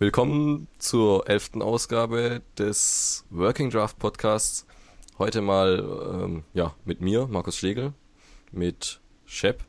[0.00, 4.66] Willkommen zur elften Ausgabe des Working Draft Podcasts.
[5.20, 7.92] Heute mal ähm, ja, mit mir, Markus Schlegel,
[8.50, 9.62] mit Shep.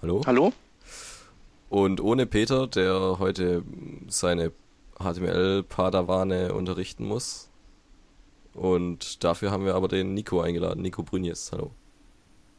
[0.00, 0.22] Hallo.
[0.24, 0.54] Hallo.
[1.68, 3.62] Und ohne Peter, der heute
[4.08, 4.52] seine
[4.98, 7.50] HTML-Padawane unterrichten muss.
[8.54, 11.52] Und dafür haben wir aber den Nico eingeladen, Nico Brünjes.
[11.52, 11.72] Hallo.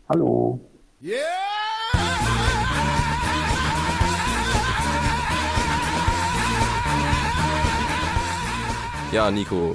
[0.07, 0.59] Hallo.
[1.02, 1.46] Yeah!
[9.13, 9.73] Ja, Nico,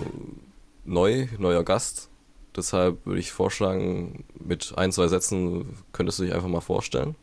[0.85, 2.11] neu, neuer Gast.
[2.55, 7.17] Deshalb würde ich vorschlagen, mit ein, zwei Sätzen könntest du dich einfach mal vorstellen.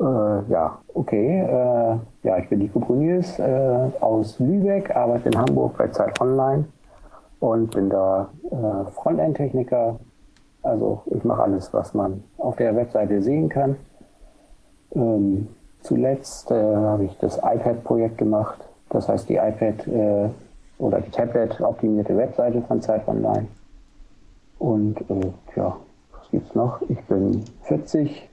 [0.00, 1.42] Äh, ja, okay.
[1.42, 6.64] Äh, ja, ich bin Nico Brunius äh, aus Lübeck, arbeite in Hamburg bei Zeit Online
[7.38, 10.00] und bin da äh, Frontend-Techniker.
[10.62, 13.76] Also ich mache alles, was man auf der Webseite sehen kann.
[14.92, 15.46] Ähm,
[15.82, 18.58] zuletzt äh, habe ich das iPad-Projekt gemacht.
[18.90, 20.28] Das heißt die iPad äh,
[20.78, 23.48] oder die Tablet-optimierte Webseite von Zeit Online.
[24.58, 25.76] Und äh, ja,
[26.12, 26.80] was gibt's noch?
[26.88, 28.28] Ich bin 40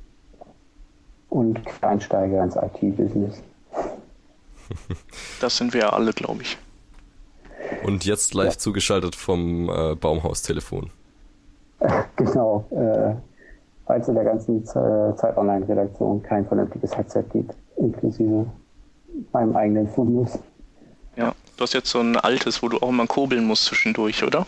[1.29, 3.41] und Einsteiger ins IT-Business.
[5.41, 6.57] Das sind wir ja alle, glaube ich.
[7.83, 8.57] Und jetzt live ja.
[8.57, 10.89] zugeschaltet vom äh, Baumhaustelefon.
[12.15, 12.65] genau.
[12.71, 13.15] Äh,
[13.85, 18.47] falls in der ganzen Zeit Online-Redaktion kein vernünftiges Headset gibt, inklusive
[19.33, 20.39] meinem eigenen Fundus.
[21.57, 24.45] Du hast jetzt so ein altes, wo du auch immer kurbeln musst zwischendurch, oder?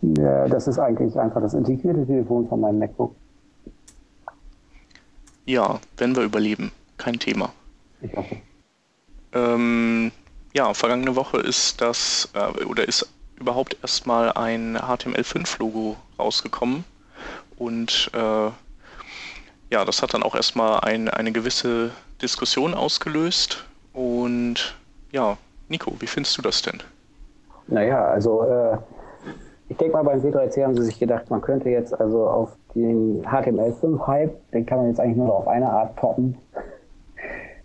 [0.00, 3.14] Ja, das ist eigentlich einfach das integrierte Telefon von meinem MacBook.
[5.46, 7.52] Ja, wenn wir überleben, kein Thema.
[8.00, 8.36] Ich hoffe.
[9.32, 10.12] Ähm,
[10.54, 16.84] ja, vergangene Woche ist das, äh, oder ist überhaupt erstmal ein HTML5-Logo rausgekommen.
[17.56, 18.50] Und äh,
[19.70, 21.90] ja, das hat dann auch erstmal ein, eine gewisse
[22.22, 23.64] Diskussion ausgelöst.
[23.92, 24.76] Und
[25.12, 25.36] ja,
[25.68, 26.82] Nico, wie findest du das denn?
[27.66, 28.78] Naja, also äh,
[29.68, 33.22] ich denke mal, beim W3C haben sie sich gedacht, man könnte jetzt also auf den
[33.24, 36.36] HTML5-Hype, den kann man jetzt eigentlich nur auf eine Art poppen,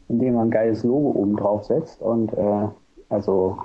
[0.09, 2.02] indem man ein geiles Logo oben drauf setzt.
[2.02, 2.68] Und äh,
[3.09, 3.58] also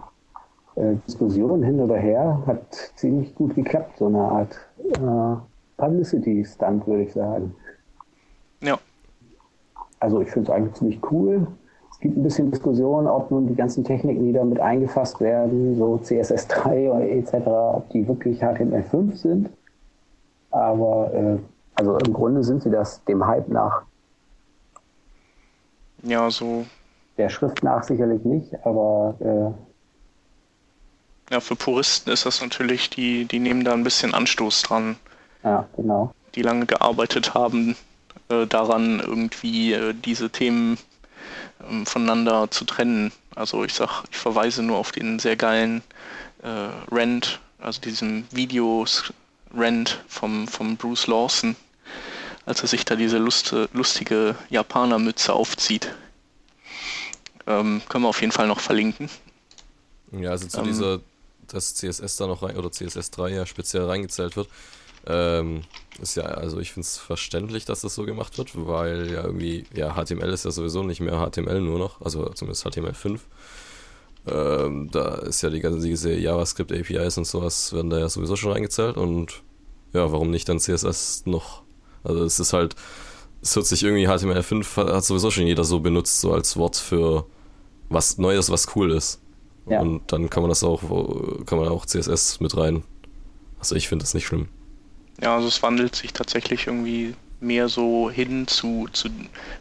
[0.76, 5.36] äh, Diskussion hin oder her hat ziemlich gut geklappt, so eine Art äh,
[5.76, 7.54] Publicity-Stunt, würde ich sagen.
[8.62, 8.78] Ja.
[9.98, 11.46] Also ich finde es eigentlich ziemlich cool.
[11.98, 16.00] Es gibt ein bisschen Diskussion, ob nun die ganzen Techniken, die damit eingefasst werden, so
[16.04, 19.50] CSS3 oder etc., ob die wirklich HTML5 sind.
[20.52, 21.38] Aber äh,
[21.74, 23.82] also im Grunde sind sie das dem Hype nach.
[26.04, 26.64] Ja, so.
[27.16, 29.50] Der Schrift nach sicherlich nicht, aber äh,
[31.34, 34.94] ja, für Puristen ist das natürlich, die, die nehmen da ein bisschen Anstoß dran.
[35.42, 36.12] Ja, genau.
[36.36, 37.74] Die lange gearbeitet haben,
[38.28, 40.78] äh, daran irgendwie äh, diese Themen
[41.68, 43.12] ähm, voneinander zu trennen.
[43.34, 45.82] Also ich sag, ich verweise nur auf den sehr geilen
[46.42, 49.12] äh, Rent, also diesen Videos
[49.56, 51.56] Rent vom, vom Bruce Lawson,
[52.46, 55.94] als er sich da diese Lust, lustige Japanermütze aufzieht.
[57.46, 59.08] Ähm, können wir auf jeden Fall noch verlinken.
[60.12, 61.00] Ja, also zu ähm, dieser,
[61.46, 64.48] dass CSS da noch rein, oder CSS3 ja speziell reingezählt wird,
[65.08, 65.62] ähm,
[66.00, 69.64] ist ja, also ich finde es verständlich, dass das so gemacht wird, weil ja irgendwie,
[69.74, 73.18] ja, HTML ist ja sowieso nicht mehr HTML nur noch, also zumindest HTML5.
[74.26, 78.36] Ähm, da ist ja die ganze diese JavaScript APIs und sowas werden da ja sowieso
[78.36, 79.42] schon reingezählt und
[79.94, 81.62] ja, warum nicht dann CSS noch?
[82.04, 82.76] Also es ist halt,
[83.40, 87.24] es hört sich irgendwie HTML5 hat sowieso schon jeder so benutzt, so als Wort für
[87.88, 89.20] was Neues, was cool ist.
[89.66, 89.80] Ja.
[89.80, 90.82] Und dann kann man das auch,
[91.46, 92.84] kann man auch CSS mit rein.
[93.58, 94.48] Also ich finde das nicht schlimm.
[95.20, 99.08] Ja, also es wandelt sich tatsächlich irgendwie mehr so hin zu, zu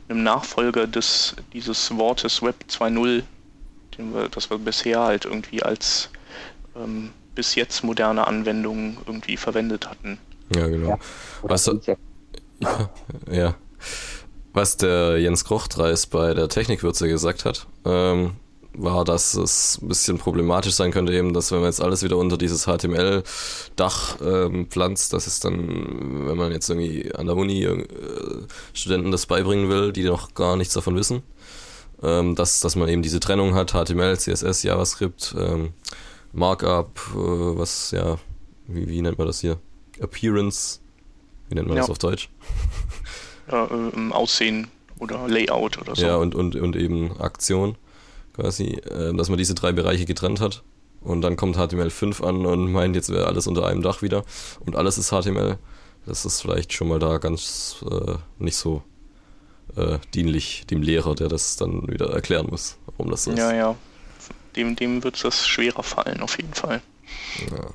[0.10, 3.24] einem Nachfolger des, dieses Wortes Web 2.0,
[3.98, 6.10] wir, das wir bisher halt irgendwie als
[6.76, 10.18] ähm, bis jetzt moderne Anwendungen irgendwie verwendet hatten.
[10.56, 10.90] Ja, genau.
[10.90, 11.00] Ja.
[11.44, 11.96] Was, ja,
[13.32, 13.56] ja.
[14.54, 18.34] Was der Jens Krochtreis bei der Technikwürze gesagt hat, ähm,
[18.78, 22.18] war, dass es ein bisschen problematisch sein könnte, eben, dass wenn man jetzt alles wieder
[22.18, 27.64] unter dieses HTML-Dach ähm, pflanzt, dass es dann, wenn man jetzt irgendwie an der Uni
[27.64, 27.86] äh,
[28.74, 31.24] Studenten das beibringen will, die noch gar nichts davon wissen,
[32.04, 35.74] ähm, dass, dass man eben diese Trennung hat, HTML, CSS, JavaScript, ähm,
[36.32, 38.18] Markup, äh, was, ja,
[38.68, 39.58] wie, wie nennt man das hier?
[40.00, 40.80] Appearance,
[41.50, 41.84] wie nennt man ja.
[41.84, 42.30] das auf Deutsch?
[43.52, 44.68] Ja, äh, Aussehen
[45.00, 46.06] oder Layout oder so.
[46.06, 47.78] Ja, und, und, und eben Aktion
[48.38, 50.64] quasi, äh, dass man diese drei Bereiche getrennt hat.
[51.02, 54.24] Und dann kommt HTML5 an und meint, jetzt wäre alles unter einem Dach wieder.
[54.66, 55.58] Und alles ist HTML.
[56.06, 58.84] Das ist vielleicht schon mal da ganz äh, nicht so
[59.76, 63.38] äh, dienlich dem Lehrer, der das dann wieder erklären muss, warum das so ist.
[63.38, 63.76] Ja, ja.
[64.56, 66.82] Dem, dem wird das schwerer fallen, auf jeden Fall.
[67.52, 67.70] Ja.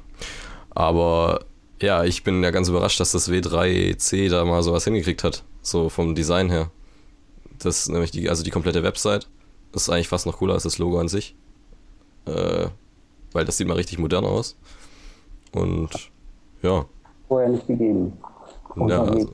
[0.71, 1.45] Aber
[1.81, 5.45] ja, ich bin ja ganz überrascht, dass das W3C da mal sowas hingekriegt hat.
[5.63, 6.71] So vom Design her.
[7.59, 9.29] Das ist nämlich die, also die komplette Website
[9.73, 11.35] ist eigentlich fast noch cooler als das Logo an sich.
[12.27, 12.67] Äh,
[13.33, 14.57] weil das sieht mal richtig modern aus.
[15.53, 15.91] Und
[16.63, 16.87] ja.
[17.29, 18.13] Vorher nicht gegeben.
[18.77, 19.33] Ja, also,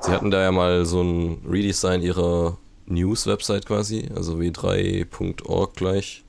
[0.00, 6.24] sie hatten da ja mal so ein Redesign ihrer News-Website quasi, also w3.org gleich,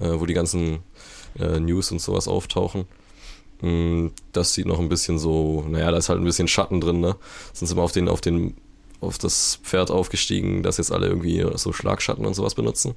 [0.00, 0.80] äh, wo die ganzen
[1.38, 2.86] äh, News und sowas auftauchen.
[3.62, 7.00] Mm, das sieht noch ein bisschen so, naja, da ist halt ein bisschen Schatten drin,
[7.00, 7.16] ne?
[7.52, 8.56] Sind sie mal auf den, auf den,
[9.04, 12.94] auf das Pferd aufgestiegen, dass jetzt alle irgendwie so Schlagschatten und sowas benutzen.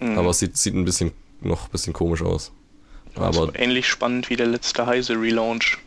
[0.00, 0.18] Mhm.
[0.18, 2.52] Aber es sieht, sieht ein bisschen noch ein bisschen komisch aus.
[3.14, 5.78] Also Aber ähnlich spannend wie der letzte Heise Relaunch.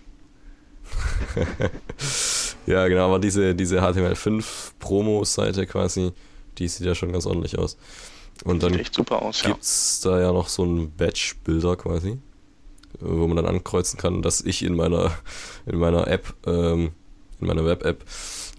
[2.66, 4.44] ja, genau, aber diese, diese HTML5
[4.80, 6.12] Promo-Seite quasi,
[6.58, 7.78] die sieht ja schon ganz ordentlich aus.
[8.44, 10.12] Und dann echt super aus, gibt's ja.
[10.12, 12.18] da ja noch so einen Batch-Bilder quasi,
[13.00, 15.12] wo man dann ankreuzen kann, dass ich in meiner,
[15.66, 16.92] in meiner App, ähm,
[17.40, 18.04] in meiner Web-App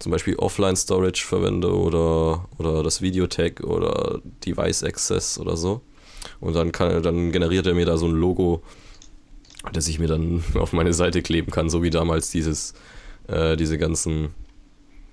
[0.01, 5.81] zum Beispiel Offline Storage verwende oder, oder das Videotag oder Device Access oder so.
[6.39, 8.63] Und dann, kann, dann generiert er mir da so ein Logo,
[9.73, 12.73] das ich mir dann auf meine Seite kleben kann, so wie damals dieses,
[13.27, 14.29] äh, diese ganzen,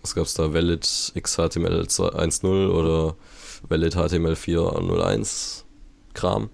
[0.00, 3.14] was gab es da, Valid XHTML 1.0 oder
[3.68, 5.64] Valid HTML 4.01
[6.14, 6.48] Kram.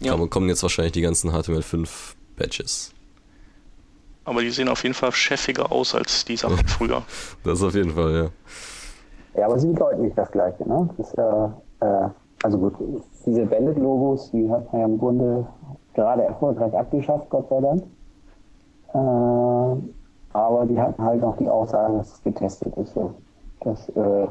[0.00, 0.12] Ja.
[0.14, 1.88] Aber kommen jetzt wahrscheinlich die ganzen HTML5
[2.36, 2.92] Badges.
[4.30, 7.02] Aber die sehen auf jeden Fall chefiger aus als die Sachen früher.
[7.44, 9.40] Das auf jeden Fall, ja.
[9.40, 10.88] Ja, aber sie bedeuten nicht das Gleiche, ne?
[10.96, 12.08] Das äh, äh,
[12.44, 12.74] also gut,
[13.26, 15.46] diese Bandit-Logos, die hat man ja im Grunde
[15.94, 17.82] gerade erfolgreich abgeschafft, Gott sei Dank.
[18.94, 19.82] Äh,
[20.32, 22.94] aber die hatten halt noch die Aussage, dass es getestet ist.
[22.94, 23.12] So.
[23.62, 24.28] Das äh,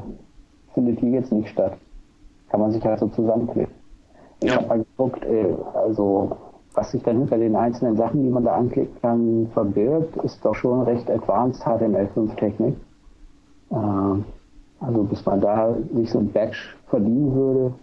[0.72, 1.74] findet hier jetzt nicht statt.
[2.48, 3.74] Kann man sich halt so zusammenklicken.
[4.42, 4.56] Ich ja.
[4.56, 6.38] habe mal geguckt, äh, also
[6.74, 10.54] was sich dann hinter den einzelnen Sachen, die man da anklicken kann, verbirgt, ist doch
[10.54, 12.76] schon recht advanced HTML5-Technik.
[13.70, 14.22] Äh,
[14.80, 16.58] also bis man da sich so ein Badge
[16.88, 17.74] verdienen würde,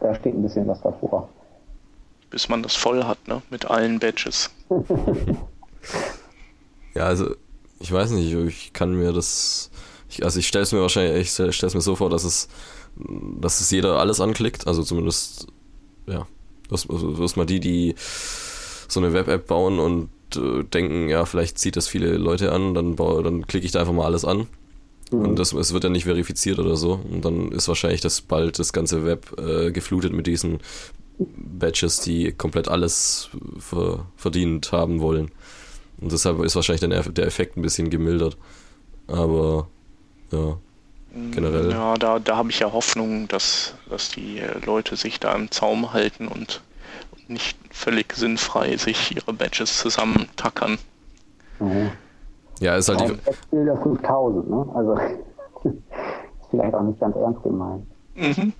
[0.00, 1.28] da steht ein bisschen was davor.
[2.30, 3.42] Bis man das voll hat, ne?
[3.50, 4.50] Mit allen Badges.
[6.94, 7.34] ja, also
[7.80, 9.70] ich weiß nicht, ich kann mir das.
[10.10, 12.48] Ich, also ich stelle es mir wahrscheinlich, ich stelle es mir so vor, dass es,
[13.40, 15.46] dass es jeder alles anklickt, also zumindest,
[16.06, 16.26] ja,
[16.68, 17.94] dass, dass mal die, die
[18.88, 22.96] so eine Web-App bauen und äh, denken, ja, vielleicht zieht das viele Leute an, dann,
[22.96, 24.46] dann klicke ich da einfach mal alles an
[25.10, 25.20] Mhm.
[25.20, 27.00] Und das, es wird ja nicht verifiziert oder so.
[27.10, 30.58] Und dann ist wahrscheinlich das bald das ganze Web äh, geflutet mit diesen
[31.18, 35.30] Badges, die komplett alles ver verdient haben wollen.
[36.00, 38.36] Und deshalb ist wahrscheinlich dann der Effekt ein bisschen gemildert.
[39.08, 39.68] Aber
[40.30, 40.58] ja,
[41.32, 41.70] generell.
[41.70, 45.50] Ja, da, da habe ich ja Hoffnung, dass, dass die äh, Leute sich da im
[45.50, 46.62] Zaum halten und
[47.28, 50.78] nicht völlig sinnfrei sich ihre Badges zusammentackern.
[51.60, 51.90] Mhm.
[52.60, 53.16] Ja, ist halt ja, die.
[53.50, 54.66] Bilder 5000, ne?
[54.74, 54.94] Also,
[55.64, 55.76] ist
[56.50, 57.86] vielleicht auch nicht ganz ernst gemeint.
[58.14, 58.52] Mhm.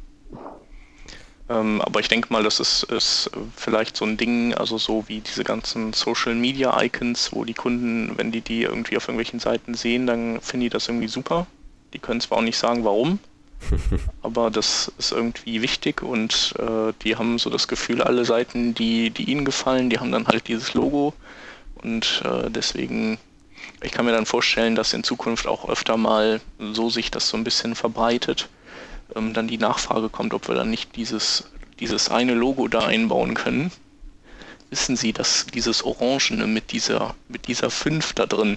[1.50, 5.20] Ähm, aber ich denke mal, das ist, ist vielleicht so ein Ding, also so wie
[5.20, 9.74] diese ganzen Social Media Icons, wo die Kunden, wenn die die irgendwie auf irgendwelchen Seiten
[9.74, 11.46] sehen, dann finden die das irgendwie super.
[11.92, 13.18] Die können zwar auch nicht sagen, warum,
[14.22, 19.10] aber das ist irgendwie wichtig und äh, die haben so das Gefühl, alle Seiten, die,
[19.10, 21.14] die ihnen gefallen, die haben dann halt dieses Logo
[21.82, 23.18] und äh, deswegen
[23.82, 27.36] ich kann mir dann vorstellen, dass in Zukunft auch öfter mal so sich das so
[27.36, 28.48] ein bisschen verbreitet,
[29.14, 33.34] ähm, dann die Nachfrage kommt, ob wir dann nicht dieses, dieses eine Logo da einbauen
[33.34, 33.70] können.
[34.70, 38.56] Wissen Sie, dass dieses Orangene mit dieser, mit dieser 5 da drin,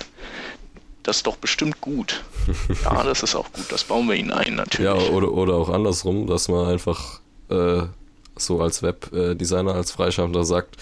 [1.03, 2.23] das ist doch bestimmt gut.
[2.83, 4.85] Ja, das ist auch gut, das bauen wir Ihnen ein natürlich.
[4.85, 7.83] Ja, oder, oder auch andersrum, dass man einfach äh,
[8.35, 10.77] so als Webdesigner, als Freischaffender sagt,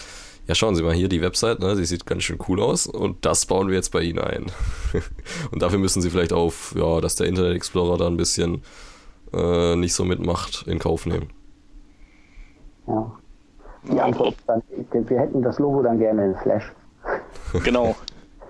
[0.47, 1.75] ja, schauen Sie mal hier die Website, ne?
[1.75, 4.47] sie sieht ganz schön cool aus und das bauen wir jetzt bei Ihnen ein.
[5.51, 8.63] und dafür müssen Sie vielleicht auf, ja, dass der Internet Explorer da ein bisschen
[9.33, 11.29] äh, nicht so mitmacht, in Kauf nehmen.
[12.87, 13.11] Ja.
[13.91, 14.61] Die Antwort dann,
[14.91, 16.71] wir hätten das Logo dann gerne in Flash.
[17.63, 17.95] Genau.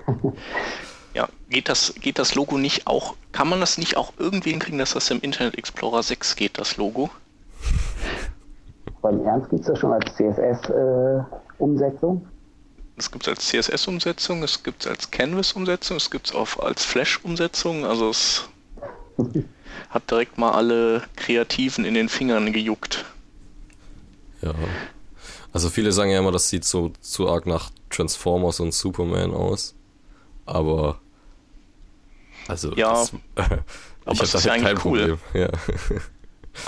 [1.49, 4.93] Geht das, geht das Logo nicht auch, kann man das nicht auch irgendwie hinkriegen, dass
[4.93, 7.09] das im Internet Explorer 6 geht, das Logo?
[9.01, 11.23] Beim Ernst gibt es das schon als CSS äh,
[11.57, 12.27] Umsetzung?
[12.97, 16.83] Es gibt es als CSS-Umsetzung, es gibt es als Canvas-Umsetzung, es gibt es auch als
[16.83, 17.85] Flash-Umsetzung.
[17.85, 18.49] Also es
[19.89, 23.05] hat direkt mal alle Kreativen in den Fingern gejuckt.
[24.41, 24.53] Ja.
[25.53, 29.75] Also viele sagen ja immer, das sieht so zu arg nach Transformers und Superman aus.
[30.45, 30.99] Aber
[32.49, 33.13] Also, Ja, das,
[34.11, 35.17] ich es habe ist ja eigentlich cool.
[35.17, 35.19] Problem.
[35.33, 35.49] Ja.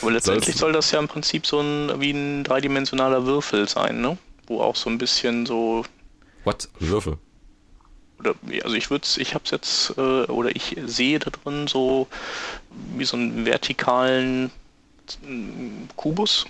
[0.02, 4.18] Aber letztendlich soll das ja im Prinzip so ein wie ein dreidimensionaler Würfel sein, ne?
[4.48, 5.84] Wo auch so ein bisschen so
[6.44, 6.70] What?
[6.80, 7.18] Würfel?
[8.20, 12.08] oder also ich würde ich habe es jetzt äh, oder ich sehe da drin so
[12.96, 14.52] wie so einen vertikalen
[15.26, 16.46] mm, Kubus,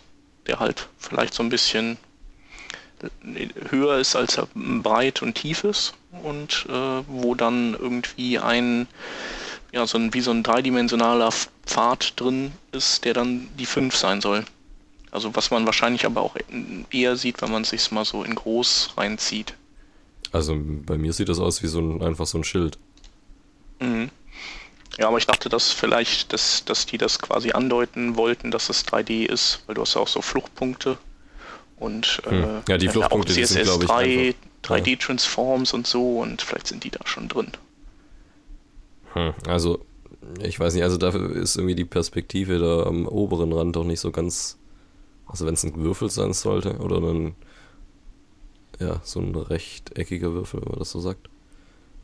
[0.48, 2.11] der halt vielleicht so ein bisschen äh,
[3.70, 5.94] höher ist als er breit und tief ist
[6.24, 8.88] und äh, wo dann irgendwie ein
[9.72, 11.32] ja so ein wie so ein dreidimensionaler
[11.66, 14.46] Pfad drin ist, der dann die 5 sein soll.
[15.12, 16.36] Also was man wahrscheinlich aber auch
[16.92, 19.54] eher sieht, wenn man sich mal so in groß reinzieht.
[20.32, 22.78] Also bei mir sieht das aus wie so ein, einfach so ein Schild.
[23.80, 24.10] Mhm.
[24.98, 28.86] Ja, aber ich dachte, dass vielleicht, dass, dass die das quasi andeuten wollten, dass es
[28.86, 30.98] 3D ist, weil du hast ja auch so Fluchtpunkte
[31.82, 32.44] und Hm.
[32.44, 36.42] äh, Ja, die Fluchtpunkte, die sind, CSS glaub ich, 3, einfach- 3D-Transforms und so und
[36.42, 37.52] vielleicht sind die da schon drin.
[39.14, 39.34] Hm.
[39.48, 39.84] Also,
[40.42, 44.00] ich weiß nicht, also dafür ist irgendwie die Perspektive da am oberen Rand doch nicht
[44.00, 44.58] so ganz.
[45.28, 47.36] Also wenn es ein Würfel sein sollte oder ein
[48.80, 51.30] ja, so ein rechteckiger Würfel, wenn man das so sagt.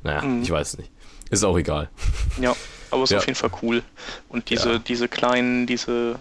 [0.03, 0.43] Naja, Mhm.
[0.43, 0.91] ich weiß nicht.
[1.31, 1.89] Ist auch egal.
[2.41, 2.55] Ja,
[2.91, 3.17] aber ist Ja.
[3.17, 3.83] auf jeden Fall cool.
[4.29, 4.77] Und diese, Ja.
[4.79, 6.17] diese kleinen, diese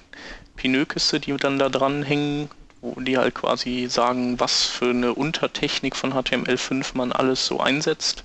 [0.56, 2.48] Pinökisse, die dann da dran hängen,
[2.80, 8.24] wo die halt quasi sagen, was für eine Untertechnik von HTML5 man alles so einsetzt.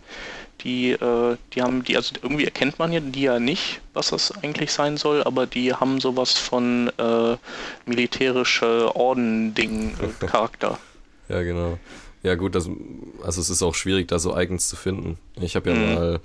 [0.63, 4.31] Die, äh, die haben die, also irgendwie erkennt man ja die ja nicht, was das
[4.43, 7.37] eigentlich sein soll, aber die haben sowas von äh,
[7.87, 10.77] militärische Orden-Ding-Charakter.
[11.29, 11.79] Ja, genau.
[12.23, 12.69] Ja, gut, das,
[13.23, 15.17] also es ist auch schwierig, da so Icons zu finden.
[15.39, 15.81] Ich habe ja Mhm.
[15.81, 16.19] mal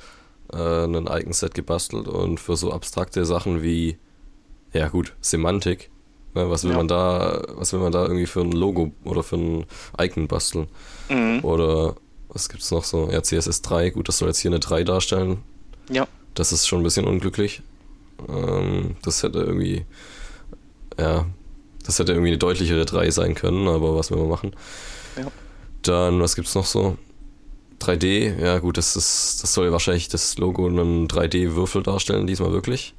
[0.53, 3.99] äh, ein Icon-Set gebastelt und für so abstrakte Sachen wie,
[4.73, 5.91] ja gut, Semantik,
[6.37, 6.77] ne, was will Ja.
[6.77, 9.65] man da, was will man da irgendwie für ein Logo oder für ein
[10.01, 10.69] Icon basteln?
[11.09, 11.41] mhm.
[11.45, 11.97] Oder
[12.29, 13.09] was gibt's noch so?
[13.11, 15.39] Ja, CSS3, gut, das soll jetzt hier eine 3 darstellen.
[15.91, 16.07] Ja.
[16.35, 17.63] Das ist schon ein bisschen unglücklich.
[18.29, 19.87] Ähm, das hätte irgendwie,
[20.99, 21.25] ja,
[21.85, 24.53] das hätte irgendwie eine deutlichere 3 sein können, aber was will man machen?
[25.17, 25.31] Ja.
[25.83, 26.97] Dann, was gibt's noch so?
[27.81, 32.95] 3D, ja gut, das ist, das soll wahrscheinlich das Logo einen 3D-Würfel darstellen, diesmal wirklich.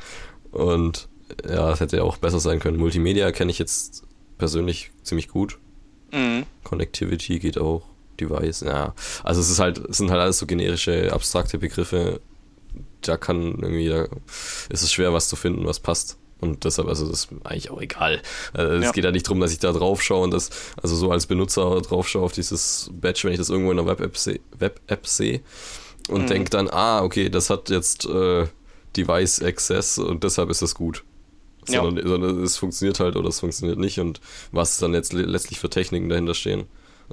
[0.52, 1.08] Und
[1.48, 2.78] ja, das hätte auch besser sein können.
[2.78, 4.04] Multimedia kenne ich jetzt
[4.38, 5.58] persönlich ziemlich gut.
[6.12, 6.44] Mhm.
[6.64, 7.82] Connectivity geht auch,
[8.20, 8.94] Device, ja.
[9.24, 12.20] Also es ist halt, es sind halt alles so generische, abstrakte Begriffe.
[13.00, 14.06] Da kann irgendwie, da
[14.70, 16.18] ist es schwer, was zu finden, was passt.
[16.40, 18.20] Und deshalb, also das ist eigentlich auch egal.
[18.56, 18.92] Äh, Es Ja.
[18.92, 20.50] geht ja nicht darum, dass ich da drauf schaue und das,
[20.82, 23.86] also so als Benutzer drauf schaue auf dieses Badge, wenn ich das irgendwo in einer
[23.88, 25.40] Web-App sehe Web -App sehe
[26.08, 26.26] und Mhm.
[26.26, 28.46] denke dann, ah, okay, das hat jetzt äh,
[28.96, 31.04] Device Access und deshalb ist das gut.
[31.68, 31.82] Ja.
[31.82, 35.60] Sondern, sondern es funktioniert halt oder es funktioniert nicht und was dann jetzt le- letztlich
[35.60, 36.64] für Techniken dahinter stehen,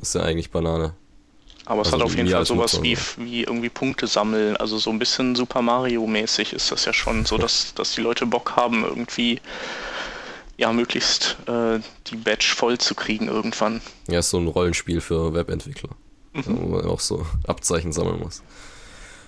[0.01, 0.93] ist ja eigentlich Banane.
[1.65, 4.57] Aber es Also hat auf jeden Fall sowas wie, wie irgendwie Punkte sammeln.
[4.57, 8.25] Also so ein bisschen Super Mario-mäßig ist das ja schon so, dass, dass die Leute
[8.25, 9.39] Bock haben, irgendwie
[10.57, 13.81] ja möglichst äh, die Badge voll zu kriegen irgendwann.
[14.07, 15.89] Ja, ist so ein Rollenspiel für Webentwickler,
[16.33, 16.43] Mhm.
[16.47, 18.41] wo man auch so Abzeichen sammeln muss.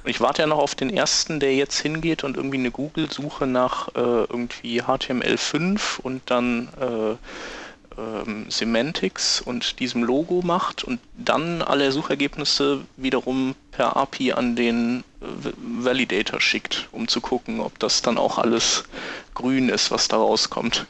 [0.04, 3.90] Ich warte ja noch auf den ersten, der jetzt hingeht und irgendwie eine Google-Suche nach
[3.90, 7.16] äh, irgendwie HTML5 und dann äh,
[7.98, 15.04] ähm, Semantics und diesem Logo macht und dann alle Suchergebnisse wiederum per API an den
[15.22, 18.86] äh, Validator schickt, um zu gucken, ob das dann auch alles
[19.34, 20.88] grün ist, was da rauskommt.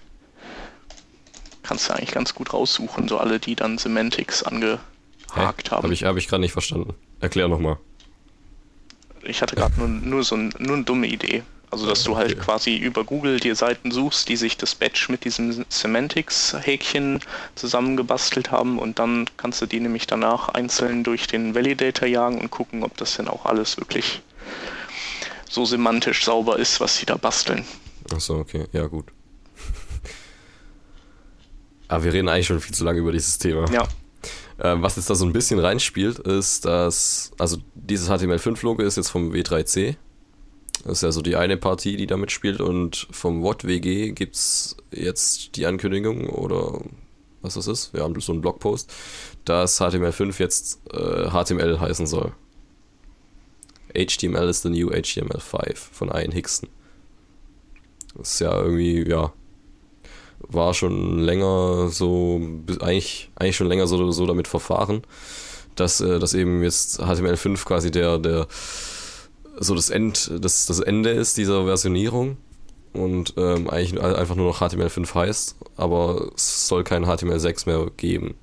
[1.64, 5.84] Kannst du eigentlich ganz gut raussuchen, so alle, die dann Semantics angehakt haben.
[5.84, 6.94] Habe ich, hab ich gerade nicht verstanden.
[7.20, 7.78] Erklär nochmal.
[9.24, 11.44] Ich hatte gerade nur, nur so ein, nur eine dumme Idee.
[11.70, 12.42] Also, dass du halt Okay.
[12.42, 17.22] quasi über Google dir Seiten suchst, die sich das Badge mit diesem Semantics-Häkchen
[17.56, 22.52] zusammengebastelt haben und dann kannst du die nämlich danach einzeln durch den Validator jagen und
[22.52, 24.22] gucken, ob das denn auch alles wirklich
[25.50, 27.64] so semantisch sauber ist, was sie da basteln.
[28.14, 28.66] Achso, okay.
[28.74, 29.06] Ja, gut.
[31.88, 33.72] Aber wir reden eigentlich schon viel zu lange über dieses Thema.
[33.72, 33.88] Ja,
[34.64, 39.32] was jetzt da so ein bisschen reinspielt, ist, dass, also dieses HTML5-Logo ist jetzt vom
[39.32, 39.96] W3C.
[40.84, 42.62] Das ist ja so die eine Partie, die da mitspielt.
[42.62, 46.82] Und vom WOT-WG gibt es jetzt die Ankündigung oder
[47.42, 47.94] was das ist.
[47.94, 48.94] Wir haben so einen Blogpost,
[49.46, 52.34] dass HTML5 jetzt äh, HTML heißen soll.
[53.94, 56.70] HTML is the new HTML5 von Ian Hickson.
[58.16, 59.34] Das ist ja irgendwie, ja,
[60.48, 62.42] war schon länger so,
[62.80, 65.02] eigentlich, eigentlich schon länger so, so damit verfahren,
[65.76, 68.48] dass, äh, dass eben jetzt HTML5 quasi der, der,
[69.60, 72.38] so das End, das, das Ende ist dieser Versionierung
[72.94, 78.36] und ähm, eigentlich einfach nur noch HTML5 heißt, aber es soll kein HTML6 mehr geben.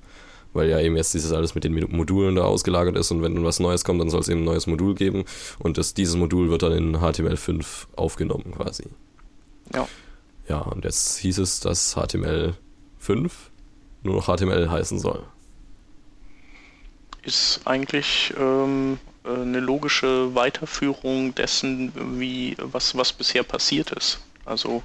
[0.53, 3.59] weil ja eben jetzt dieses alles mit den Modulen da ausgelagert ist und wenn was
[3.59, 5.25] Neues kommt, dann soll es eben ein neues Modul geben
[5.59, 7.65] und das, dieses Modul wird dann in HTML5
[7.95, 8.85] aufgenommen quasi.
[9.73, 9.87] Ja.
[10.49, 13.31] Ja, und jetzt hieß es, dass HTML5
[14.03, 15.23] nur noch HTML heißen soll.
[17.21, 24.19] Ist eigentlich ähm, eine logische Weiterführung dessen, wie was, was bisher passiert ist.
[24.45, 24.83] Also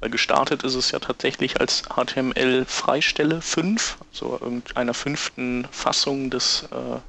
[0.00, 6.68] weil gestartet ist es ja tatsächlich als HTML Freistelle 5, also irgendeiner fünften Fassung des,
[6.70, 7.00] äh,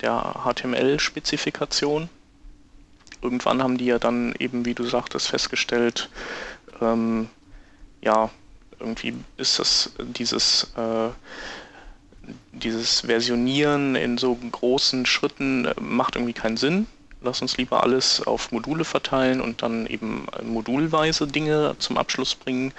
[0.00, 2.08] der HTML-Spezifikation.
[3.20, 6.08] Irgendwann haben die ja dann eben, wie du sagtest, festgestellt,
[6.82, 7.28] ähm,
[8.02, 8.30] ja,
[8.78, 11.08] irgendwie ist das dieses, äh,
[12.52, 16.86] dieses Versionieren in so großen Schritten äh, macht irgendwie keinen Sinn
[17.24, 22.72] lass uns lieber alles auf Module verteilen und dann eben modulweise Dinge zum Abschluss bringen.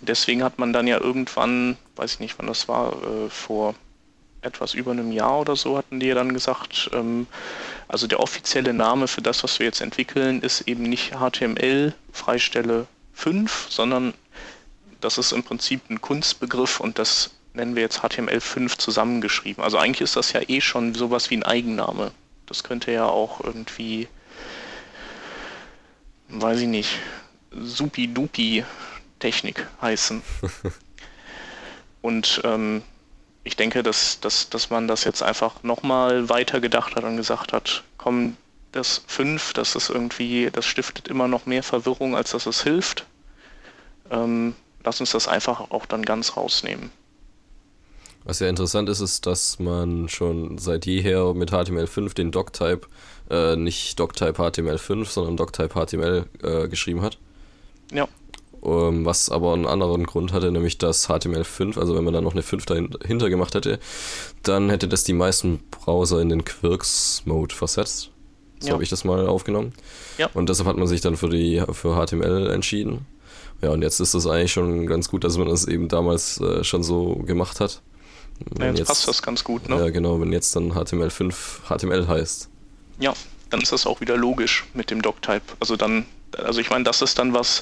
[0.00, 3.74] Deswegen hat man dann ja irgendwann, weiß ich nicht, wann das war, äh, vor
[4.42, 7.26] etwas über einem Jahr oder so hatten die ja dann gesagt, ähm,
[7.88, 12.86] also der offizielle Name für das, was wir jetzt entwickeln, ist eben nicht HTML Freistelle
[13.14, 14.14] 5, sondern
[15.00, 19.62] das ist im Prinzip ein Kunstbegriff und das nennen wir jetzt HTML5 zusammengeschrieben.
[19.62, 22.10] Also eigentlich ist das ja eh schon sowas wie ein Eigenname.
[22.46, 24.08] Das könnte ja auch irgendwie,
[26.28, 26.98] weiß ich nicht,
[27.52, 30.22] Supi-Dupi-Technik heißen.
[32.02, 32.82] Und ähm,
[33.44, 37.52] ich denke, dass, dass, dass man das jetzt einfach nochmal weiter gedacht hat und gesagt
[37.52, 38.36] hat, komm,
[38.74, 43.06] das 5, das ist irgendwie, das stiftet immer noch mehr Verwirrung, als dass es hilft.
[44.10, 46.90] Ähm, lass uns das einfach auch dann ganz rausnehmen.
[48.24, 52.86] Was ja interessant ist, ist, dass man schon seit jeher mit HTML5 den Doctype
[53.30, 57.18] äh, nicht Doctype HTML5, sondern Doctype HTML äh, geschrieben hat.
[57.92, 58.08] Ja.
[58.62, 62.22] Um, ähm, was aber einen anderen Grund hatte, nämlich dass HTML5, also wenn man da
[62.22, 63.78] noch eine 5 dahinter gemacht hätte,
[64.42, 68.10] dann hätte das die meisten Browser in den Quirks-Mode versetzt.
[68.60, 68.72] So ja.
[68.74, 69.72] habe ich das mal aufgenommen.
[70.18, 70.28] Ja.
[70.34, 73.06] Und deshalb hat man sich dann für die für HTML entschieden.
[73.62, 76.64] Ja, und jetzt ist es eigentlich schon ganz gut, dass man das eben damals äh,
[76.64, 77.80] schon so gemacht hat.
[78.58, 79.76] Ja, jetzt, jetzt, passt das ganz gut, ne?
[79.76, 81.32] Ja, genau, wenn jetzt dann HTML5
[81.68, 82.48] HTML heißt.
[82.98, 83.14] Ja,
[83.50, 85.42] dann ist das auch wieder logisch mit dem Doctype.
[85.60, 86.04] Also dann,
[86.36, 87.60] also ich meine, das ist dann was,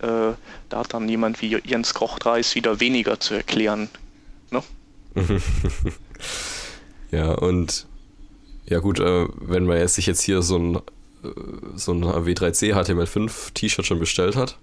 [0.00, 0.32] äh,
[0.68, 3.90] da hat dann jemand wie Jens Kochtreis wieder weniger zu erklären,
[4.50, 4.62] ne?
[7.10, 7.86] ja, und
[8.66, 10.80] ja gut, äh, wenn man jetzt sich jetzt hier so ein, äh,
[11.76, 14.58] so ein W3C HTML5 T-Shirt schon bestellt hat,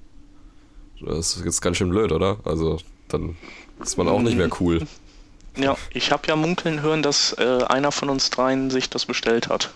[1.02, 2.38] das ist jetzt ganz schön blöd, oder?
[2.44, 3.36] Also dann
[3.82, 4.82] ist man auch nicht mehr cool.
[5.58, 9.50] Ja, ich habe ja munkeln hören, dass äh, einer von uns dreien sich das bestellt
[9.50, 9.72] hat.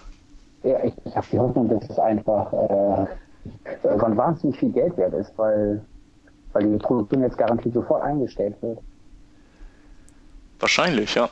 [0.64, 5.14] Ja, ich, ich habe die Hoffnung, dass es einfach äh, von wahnsinnig viel Geld wert
[5.14, 5.84] ist, weil,
[6.54, 8.80] weil die Produktion jetzt garantiert sofort eingestellt wird.
[10.60, 11.30] Wahrscheinlich, ja.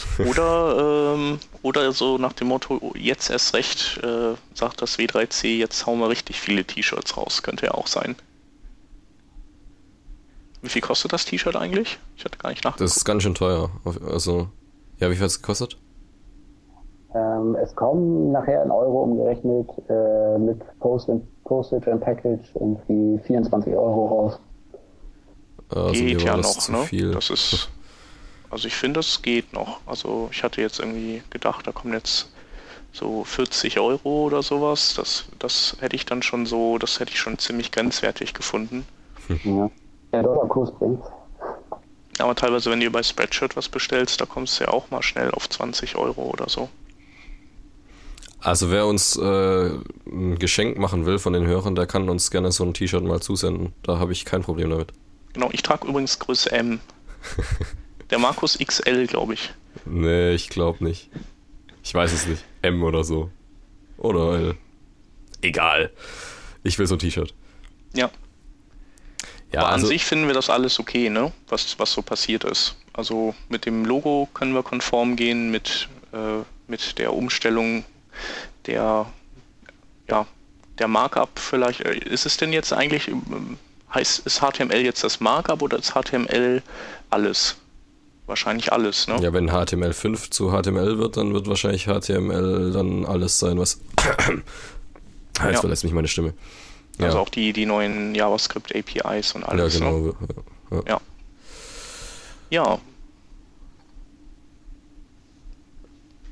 [0.28, 5.86] Oder, ähm, oder so nach dem Motto, jetzt erst recht, äh, sagt das W3C, jetzt
[5.86, 7.42] hauen wir richtig viele T-Shirts raus.
[7.42, 8.16] Könnte ja auch sein.
[10.62, 11.98] Wie viel kostet das T-Shirt eigentlich?
[12.16, 12.88] Ich hatte gar nicht nachgeguckt.
[12.88, 13.70] Das ist ganz schön teuer.
[14.08, 14.48] Also,
[14.98, 15.76] ja, wie viel hat es gekostet?
[17.14, 24.06] Ähm, es kommen nachher in Euro umgerechnet äh, mit Postage and Package irgendwie 24 Euro
[24.06, 24.40] raus.
[25.68, 26.78] Also geht ja noch, ne?
[26.84, 27.12] Viel.
[27.12, 27.68] Das ist,
[28.52, 29.80] also ich finde, es geht noch.
[29.86, 32.30] Also ich hatte jetzt irgendwie gedacht, da kommen jetzt
[32.92, 34.94] so 40 Euro oder sowas.
[34.94, 38.86] Das, das hätte ich dann schon so, das hätte ich schon ziemlich grenzwertig gefunden.
[39.44, 39.70] Ja
[40.12, 41.02] der Dollarkurs bringt.
[42.18, 45.30] Aber teilweise, wenn du bei Spreadshirt was bestellst, da kommst du ja auch mal schnell
[45.30, 46.68] auf 20 Euro oder so.
[48.38, 49.70] Also wer uns äh,
[50.06, 53.20] ein Geschenk machen will von den Hörern, der kann uns gerne so ein T-Shirt mal
[53.20, 53.72] zusenden.
[53.82, 54.92] Da habe ich kein Problem damit.
[55.32, 56.80] Genau, ich trage übrigens Größe M.
[58.12, 59.50] der Markus XL, glaube ich.
[59.84, 61.10] Nee, ich glaube nicht.
[61.82, 62.44] Ich weiß es nicht.
[62.62, 63.30] M oder so.
[63.98, 64.54] Oder L.
[65.40, 65.90] Egal.
[66.62, 67.34] Ich will so ein T-Shirt.
[67.94, 68.10] Ja,
[69.52, 71.30] ja, Aber also an sich finden wir das alles okay, ne?
[71.48, 72.74] was, was so passiert ist.
[72.94, 77.84] Also mit dem Logo können wir konform gehen, mit, äh, mit der Umstellung
[78.66, 79.06] der,
[80.08, 80.26] ja,
[80.78, 81.80] der Markup vielleicht.
[81.80, 83.58] Äh, ist es denn jetzt eigentlich, ähm,
[83.92, 86.62] heißt, ist HTML jetzt das Markup oder ist HTML
[87.10, 87.56] alles?
[88.26, 89.16] Wahrscheinlich alles, ne?
[89.20, 93.80] Ja, wenn HTML5 zu HTML wird, dann wird wahrscheinlich HTML dann alles sein, was.
[95.36, 95.60] Jetzt ja.
[95.60, 96.34] verlässt mich meine Stimme.
[96.98, 99.78] Also auch die, die neuen JavaScript APIs und alles.
[99.78, 100.14] Ja, genau.
[100.70, 100.82] Ne?
[100.86, 101.00] Ja.
[102.50, 102.78] ja.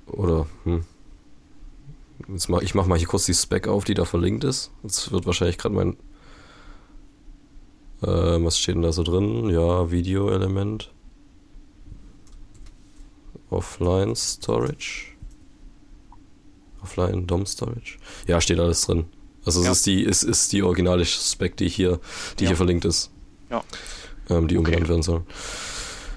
[0.07, 0.85] Oder, hm.
[2.29, 4.71] Jetzt mach, ich mach mal hier kurz die Spec auf, die da verlinkt ist.
[4.83, 5.97] Jetzt wird wahrscheinlich gerade mein.
[8.03, 9.51] Äh, was steht denn da so drin?
[9.51, 10.93] Ja, Video-Element.
[13.51, 15.07] Offline Storage.
[16.83, 17.99] Offline DOM Storage.
[18.27, 19.07] Ja, steht alles drin.
[19.45, 19.71] Also Ja.
[19.71, 21.99] es ist die, es ist die originale Spec, die hier,
[22.39, 22.51] die Ja.
[22.51, 23.11] hier verlinkt ist.
[23.51, 23.63] Ja.
[24.29, 24.67] Ähm, die Okay.
[24.69, 25.23] umbenannt werden soll.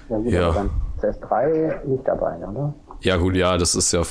[0.08, 0.48] Ja, gut, Ja.
[0.50, 0.70] aber dann
[1.00, 2.74] CS3 nicht dabei, oder?
[3.00, 4.02] Ja, gut, ja, das ist ja,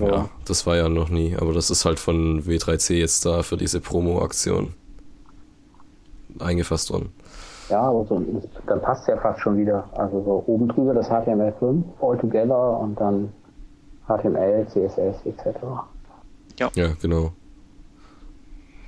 [0.00, 0.06] ja.
[0.08, 0.30] Ja.
[0.44, 3.80] das war ja noch nie, aber das ist halt von W3C jetzt da für diese
[3.80, 4.74] Promo-Aktion
[6.38, 7.12] eingefasst worden.
[7.70, 8.20] Ja, aber so,
[8.66, 9.88] dann passt ja fast schon wieder.
[9.92, 13.32] Also so oben drüber das HTML5 all together und dann
[14.06, 15.58] HTML, CSS etc.
[16.58, 16.68] Ja,
[17.00, 17.32] genau.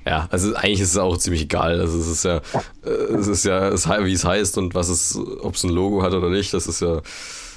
[0.05, 1.79] Ja, also eigentlich ist es auch ziemlich egal.
[1.79, 2.41] Also es ist ja,
[2.85, 6.03] äh, es ist ja, es, wie es heißt und was es, ob es ein Logo
[6.03, 7.01] hat oder nicht, das ist ja,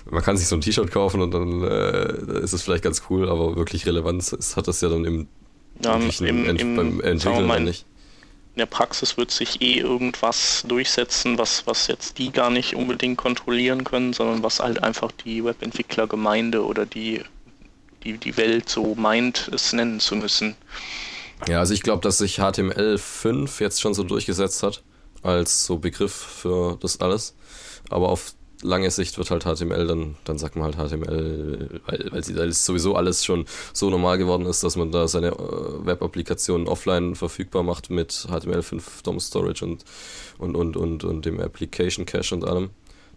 [0.09, 3.29] man kann sich so ein T-Shirt kaufen und dann äh, ist es vielleicht ganz cool,
[3.29, 5.27] aber wirklich Relevanz ist, hat das ja dann im,
[5.83, 7.75] Ja, wirklichen im, im, beim Entwickeln mal, dann
[8.57, 13.19] in der Praxis wird sich eh irgendwas durchsetzen, was, was jetzt die gar nicht unbedingt
[13.19, 17.21] kontrollieren können, sondern was halt einfach die Webentwicklergemeinde oder die,
[18.03, 20.57] die, die Welt so meint, es nennen zu müssen.
[21.47, 24.83] Ja, also ich glaube, dass sich HTML5 jetzt schon so durchgesetzt hat,
[25.23, 27.35] als so Begriff für das alles.
[27.91, 32.53] Aber auf lange Sicht wird halt HTML dann, dann sagt man halt HTML, weil, weil
[32.53, 37.63] sowieso alles schon so normal geworden ist, dass man da seine äh, Web-Applikationen offline verfügbar
[37.63, 39.85] macht mit HTML5 DOM Storage und,
[40.39, 42.71] und, und, und, und dem Application Cache und allem,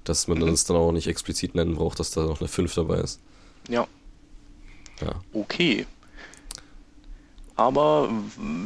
[0.03, 0.47] dass man Mhm.
[0.47, 3.19] das dann auch nicht explizit nennen braucht, dass da noch eine 5 dabei ist.
[3.69, 3.87] Ja,
[5.01, 5.15] Ja.
[5.33, 5.85] okay.
[7.55, 8.09] Aber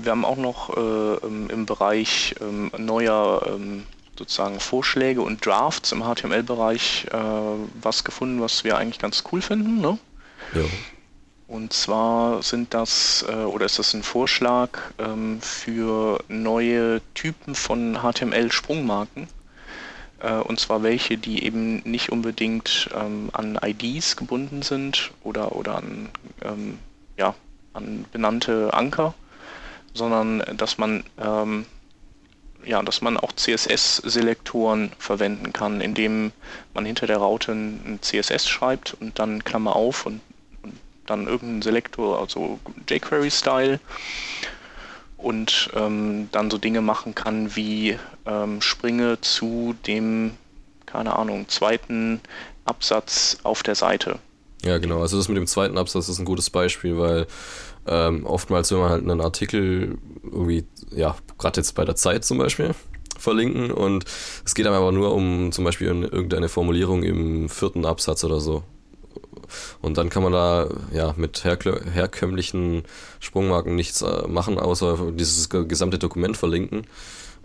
[0.04, 3.84] wir haben auch noch äh, im, Bereich ähm, neuer ähm,
[4.18, 7.18] sozusagen Vorschläge und Drafts im HTML-Bereich äh,
[7.82, 9.82] was gefunden, was wir eigentlich ganz cool finden.
[9.82, 9.98] Ne?
[10.54, 10.66] Ja.
[11.48, 18.00] Und zwar sind das, äh, oder ist das ein Vorschlag ähm, für neue Typen von
[18.02, 19.28] HTML-Sprungmarken.
[20.20, 25.76] Äh, und zwar welche, die eben nicht unbedingt ähm, an IDs gebunden sind oder, oder
[25.78, 26.10] an,
[26.42, 26.80] ähm,
[27.18, 27.36] ja,
[27.74, 29.14] an benannte Anker,
[29.94, 31.66] sondern äh, dass man, ähm,
[32.66, 36.32] ja, dass man auch CSS-Selektoren verwenden kann, indem
[36.74, 40.22] man hinter der Raute ein CSS schreibt und dann Klammer auf und
[41.06, 43.80] dann irgendeinen Selektor, also jQuery-Style
[45.18, 50.32] und ähm, dann so Dinge machen kann wie ähm, springe zu dem,
[50.86, 52.22] keine Ahnung, zweiten
[52.66, 54.20] Absatz auf der Seite.
[54.64, 55.02] Ja, genau.
[55.02, 57.28] Also das mit dem zweiten Absatz ist ein gutes Beispiel, weil
[57.88, 60.66] ähm, oftmals, wenn man halt einen Artikel irgendwie,
[60.96, 62.72] ja, gerade jetzt bei der Zeit zum Beispiel,
[63.18, 64.06] verlinken und
[64.46, 68.40] es geht einem aber nur um zum Beispiel in irgendeine Formulierung im vierten Absatz oder
[68.40, 68.64] so.
[69.82, 72.84] Und dann kann man da ja mit herkömmlichen
[73.20, 76.88] Sprungmarken nichts äh, machen, außer dieses ge- gesamte Dokument verlinken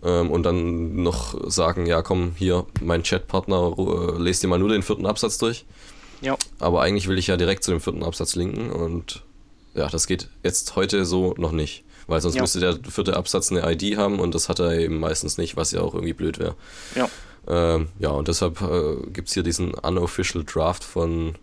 [0.03, 4.71] ähm, und dann noch sagen, ja komm, hier, mein Chatpartner, äh, lest dir mal nur
[4.71, 5.67] den vierten Absatz durch.
[6.23, 9.23] Ja, Aber eigentlich will ich ja direkt zu dem vierten Absatz linken und
[9.79, 11.85] ja, das geht jetzt heute so noch nicht.
[12.07, 12.43] Weil sonst Ja.
[12.43, 15.73] müsste der vierte Absatz eine ID haben und das hat er eben meistens nicht, was
[15.73, 16.55] ja auch irgendwie blöd wäre.
[16.95, 17.09] ja,
[17.47, 21.35] Ähm, ja, und deshalb äh, gibt es hier diesen unofficial Draft von,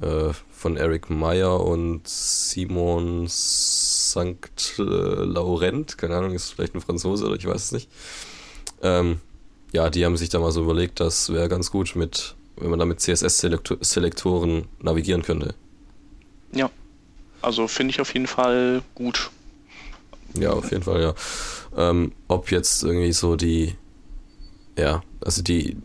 [0.00, 4.74] äh, von Eric Meyer und Simon St.
[4.78, 5.98] Laurent.
[5.98, 7.88] Keine Ahnung, ist vielleicht ein Franzose oder ich weiß es nicht.
[8.82, 9.20] Ähm,
[9.72, 12.78] ja, die haben sich da mal so überlegt, das wäre ganz gut mit, wenn man
[12.78, 15.54] da mit CSS-Selektoren navigieren könnte.
[16.52, 16.70] ja.
[17.46, 19.30] Also finde ich auf jeden Fall gut.
[20.34, 21.14] Ja, auf jeden Fall, ja.
[21.76, 23.76] Ähm, ob jetzt irgendwie so die,
[24.76, 25.76] ja, also die, äh,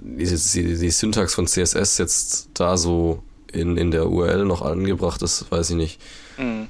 [0.00, 5.20] diese, die, die Syntax von CSS jetzt da so in, in der URL noch angebracht
[5.22, 6.00] ist, weiß ich nicht.
[6.38, 6.68] Mhm.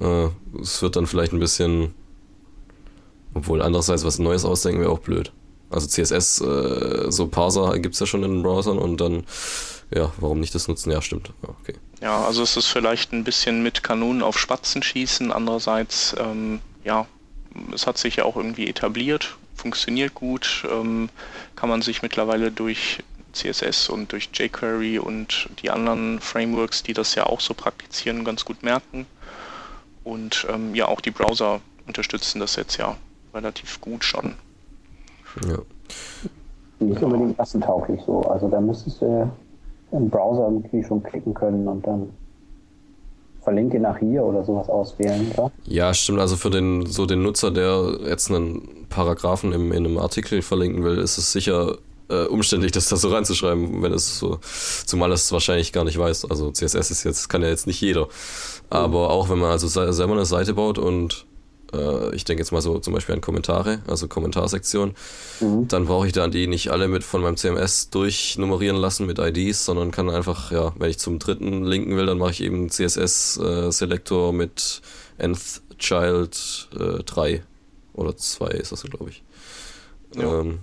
[0.00, 0.28] Äh,
[0.62, 1.92] es wird dann vielleicht ein bisschen,
[3.34, 5.32] obwohl andererseits was Neues ausdenken wäre auch blöd.
[5.68, 9.24] Also CSS, äh, so Parser gibt es ja schon in den Browsern und dann,
[9.94, 10.90] ja, warum nicht das nutzen?
[10.90, 11.34] Ja, stimmt.
[11.42, 11.74] Okay.
[12.02, 15.30] Ja, also es ist vielleicht ein bisschen mit Kanonen auf Spatzen schießen.
[15.30, 17.06] Andererseits, ähm, ja,
[17.72, 21.10] es hat sich ja auch irgendwie etabliert, funktioniert gut, ähm,
[21.54, 22.98] kann man sich mittlerweile durch
[23.32, 28.44] CSS und durch jQuery und die anderen Frameworks, die das ja auch so praktizieren, ganz
[28.44, 29.06] gut merken.
[30.02, 32.96] Und ähm, ja, auch die Browser unterstützen das jetzt ja
[33.32, 34.34] relativ gut schon.
[35.48, 35.58] Ja.
[36.80, 38.22] Nicht unbedingt massentauglich so.
[38.22, 39.30] Also da müsstest du
[39.92, 42.10] im Browser irgendwie schon klicken können und dann
[43.42, 45.50] verlinke nach hier oder sowas auswählen, oder?
[45.64, 46.20] Ja, stimmt.
[46.20, 50.84] Also für den so den Nutzer, der jetzt einen Paragraphen im, in einem Artikel verlinken
[50.84, 51.76] will, ist es sicher
[52.08, 54.38] äh, umständlich, das da so reinzuschreiben, wenn es so,
[54.86, 56.30] zumal es wahrscheinlich gar nicht weiß.
[56.30, 58.06] Also CSS ist jetzt, kann ja jetzt nicht jeder.
[58.70, 61.26] Aber auch wenn man also se- selber eine Seite baut und
[61.72, 64.94] äh, ich denke jetzt mal so zum Beispiel an Kommentare, also Kommentarsektion,
[65.40, 65.68] mhm.
[65.68, 69.64] dann brauche ich dann die nicht alle mit von meinem CMS durchnummerieren lassen mit IDs,
[69.64, 74.30] sondern kann einfach, ja, wenn ich zum dritten linken will, dann mache ich eben CSS-Selektor
[74.30, 74.82] äh, mit
[75.18, 77.42] nth Child äh, 3
[77.94, 79.22] oder 2 ist das, glaube ich.
[80.14, 80.40] Ja.
[80.40, 80.60] Ähm,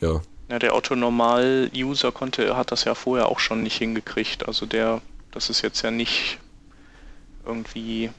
[0.00, 0.20] ja.
[0.48, 4.48] Ja, der Otto-Normal-User konnte, hat das ja vorher auch schon nicht hingekriegt.
[4.48, 6.38] Also der, das ist jetzt ja nicht
[7.46, 8.10] irgendwie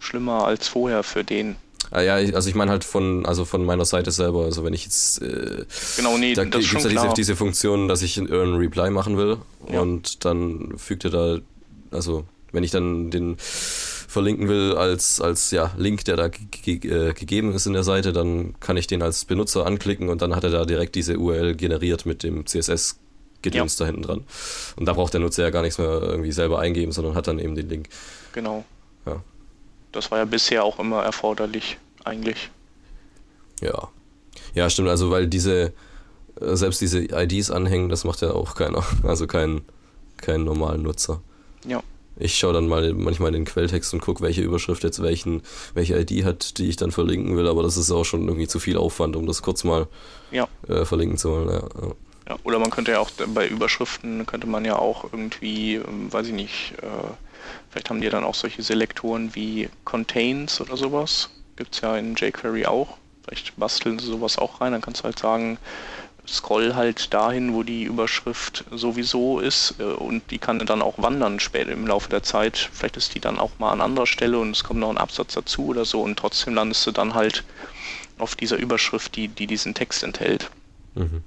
[0.00, 1.56] schlimmer als vorher für den.
[1.90, 4.84] Ah, ja, also ich meine halt von, also von meiner Seite selber, also wenn ich
[4.84, 5.64] jetzt äh,
[5.96, 9.38] genau, nee, da gibt es ja diese, diese Funktion, dass ich einen Reply machen will
[9.72, 9.80] ja.
[9.80, 11.38] und dann fügt er da,
[11.90, 17.54] also wenn ich dann den verlinken will als, als ja, Link, der da äh, gegeben
[17.54, 20.50] ist in der Seite, dann kann ich den als Benutzer anklicken und dann hat er
[20.50, 22.98] da direkt diese URL generiert mit dem CSS
[23.42, 23.84] Gedöns ja.
[23.84, 24.24] da hinten dran.
[24.76, 27.38] Und da braucht der Nutzer ja gar nichts mehr irgendwie selber eingeben, sondern hat dann
[27.38, 27.88] eben den Link.
[28.32, 28.64] Genau.
[29.92, 32.50] Das war ja bisher auch immer erforderlich, eigentlich.
[33.60, 33.88] Ja.
[34.54, 34.88] Ja, stimmt.
[34.88, 35.72] Also, weil diese,
[36.40, 38.84] äh, selbst diese IDs anhängen, das macht ja auch keiner.
[39.02, 39.62] Also kein,
[40.16, 41.20] kein normalen Nutzer.
[41.66, 41.82] Ja.
[42.20, 45.42] Ich schaue dann mal manchmal in den Quelltext und gucke, welche Überschrift jetzt welchen,
[45.74, 48.58] welche ID hat, die ich dann verlinken will, aber das ist auch schon irgendwie zu
[48.58, 49.86] viel Aufwand, um das kurz mal
[50.32, 50.48] ja.
[50.66, 51.48] äh, verlinken zu wollen.
[51.48, 51.94] Ja, ja.
[52.30, 56.26] ja, oder man könnte ja auch bei Überschriften könnte man ja auch irgendwie, ähm, weiß
[56.26, 57.12] ich nicht, äh,
[57.70, 61.30] vielleicht haben die dann auch solche Selektoren wie Contains oder sowas.
[61.56, 62.96] Gibt es ja in jQuery auch.
[63.24, 65.58] Vielleicht basteln sie sowas auch rein, dann kannst du halt sagen,
[66.28, 71.40] scroll halt dahin, wo die Überschrift sowieso ist äh, und die kann dann auch wandern
[71.40, 72.68] später im Laufe der Zeit.
[72.72, 75.34] Vielleicht ist die dann auch mal an anderer Stelle und es kommt noch ein Absatz
[75.34, 77.44] dazu oder so und trotzdem landest du dann halt
[78.18, 80.50] auf dieser Überschrift, die, die diesen Text enthält.
[80.94, 81.22] Mhm.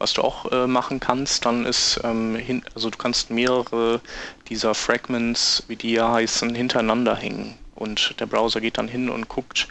[0.00, 4.00] Was du auch äh, machen kannst, dann ist, ähm, hin, also du kannst mehrere
[4.48, 9.28] dieser Fragments, wie die ja heißen, hintereinander hängen und der Browser geht dann hin und
[9.28, 9.66] guckt,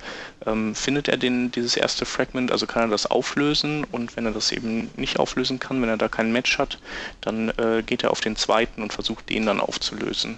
[0.46, 4.32] ähm, findet er den, dieses erste Fragment, also kann er das auflösen und wenn er
[4.32, 6.80] das eben nicht auflösen kann, wenn er da kein Match hat,
[7.22, 10.38] dann äh, geht er auf den zweiten und versucht den dann aufzulösen.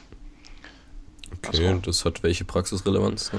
[1.43, 3.31] Okay, also, das hat welche Praxisrelevanz?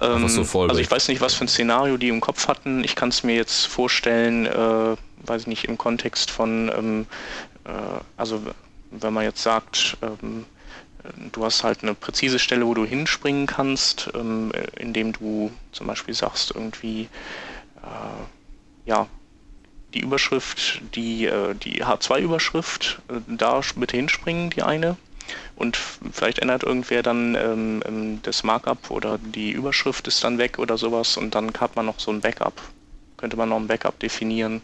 [0.00, 2.84] Ähm, so also ich weiß nicht, was für ein Szenario die im Kopf hatten.
[2.84, 7.06] Ich kann es mir jetzt vorstellen, äh, weiß ich nicht, im Kontext von, ähm,
[7.64, 7.70] äh,
[8.16, 8.42] also
[8.90, 10.44] wenn man jetzt sagt, ähm,
[11.32, 16.14] du hast halt eine präzise Stelle, wo du hinspringen kannst, ähm, indem du zum Beispiel
[16.14, 17.08] sagst, irgendwie,
[17.82, 19.06] äh, ja,
[19.94, 24.96] die Überschrift, die, äh, die H2-Überschrift, äh, da bitte hinspringen, die eine.
[25.56, 25.76] Und
[26.12, 30.78] vielleicht ändert irgendwer dann ähm, ähm, das Markup oder die Überschrift ist dann weg oder
[30.78, 32.60] sowas und dann hat man noch so ein Backup.
[33.16, 34.62] Könnte man noch ein Backup definieren,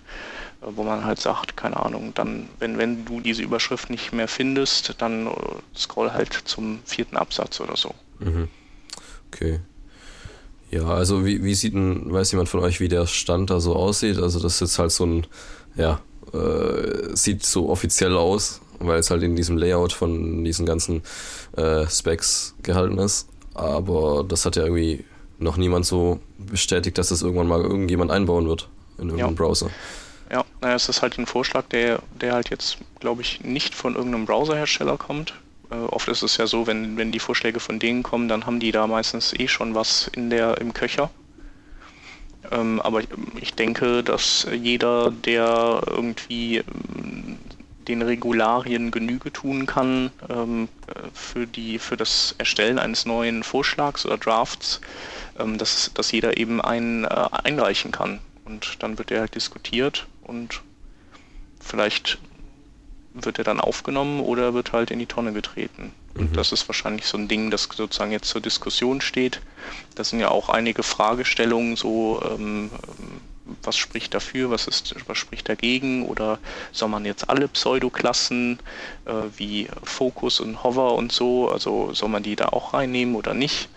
[0.61, 4.95] wo man halt sagt, keine Ahnung, dann, wenn, wenn du diese Überschrift nicht mehr findest,
[4.99, 5.31] dann äh,
[5.75, 7.95] scroll halt zum vierten Absatz oder so.
[8.19, 8.49] Mhm.
[9.29, 9.61] Okay.
[10.73, 13.77] Ja, also wie, wie sieht denn, weiß jemand von euch, wie der Stand da so
[13.77, 14.19] aussieht?
[14.19, 15.27] Also das ist jetzt halt so ein,
[15.77, 16.01] ja,
[16.33, 21.03] äh, sieht so offiziell aus, weil es halt in diesem Layout von diesen ganzen
[21.57, 23.29] äh, Specs gehalten ist.
[23.55, 25.05] Aber das hat ja irgendwie
[25.39, 28.69] noch niemand so bestätigt, dass das irgendwann mal irgendjemand einbauen wird
[28.99, 29.37] in irgendeinem ja.
[29.37, 29.71] Browser.
[30.31, 33.95] Ja, naja, es ist halt ein Vorschlag, der, der halt jetzt, glaube ich, nicht von
[33.95, 35.35] irgendeinem Browserhersteller kommt.
[35.71, 38.59] Äh, oft ist es ja so, wenn, wenn die Vorschläge von denen kommen, dann haben
[38.59, 41.11] die da meistens eh schon was in der, im Köcher.
[42.51, 43.09] Ähm, aber ich,
[43.41, 47.39] ich, denke, dass jeder, der irgendwie ähm,
[47.89, 50.69] den Regularien Genüge tun kann ähm,
[51.15, 54.81] für, die, für das Erstellen eines neuen Vorschlags oder Drafts,
[55.39, 58.21] ähm, dass, dass jeder eben einen äh, einreichen kann.
[58.45, 60.63] Und dann wird er halt diskutiert und
[61.61, 62.19] vielleicht
[63.15, 65.93] wird er dann aufgenommen oder wird halt in die Tonne getreten.
[66.15, 66.35] Und mhm.
[66.35, 69.41] das ist wahrscheinlich so ein Ding, das sozusagen jetzt zur Diskussion steht.
[69.95, 72.71] Das sind ja auch einige Fragestellungen, so ähm,
[73.63, 76.39] was spricht dafür, was ist, was spricht dagegen oder
[76.71, 78.59] soll man jetzt alle Pseudoklassen
[79.05, 83.35] äh, wie Focus und Hover und so, also soll man die da auch reinnehmen oder
[83.35, 83.69] nicht?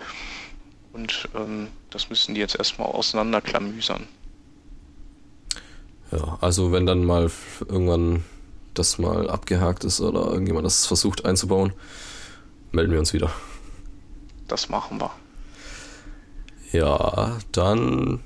[0.93, 4.07] Und ähm, das müssen die jetzt erstmal auseinanderklamüsern.
[6.11, 8.23] Ja, also wenn dann mal irgendwann
[8.73, 11.73] das mal abgehakt ist oder irgendjemand das versucht einzubauen,
[12.71, 13.31] melden wir uns wieder.
[14.47, 15.11] Das machen wir.
[16.71, 18.21] Ja, dann,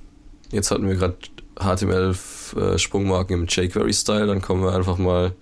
[0.51, 1.17] jetzt hatten wir gerade
[1.59, 5.33] HTML-Sprungmarken äh, im jQuery-Style, dann kommen wir einfach mal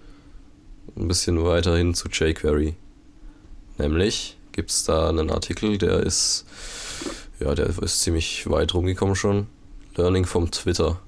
[0.95, 2.75] ein bisschen weiter hin zu jQuery.
[3.77, 6.45] Nämlich gibt es da einen Artikel, der ist,
[7.39, 9.47] ja, der ist ziemlich weit rumgekommen schon.
[9.95, 10.99] Learning vom Twitter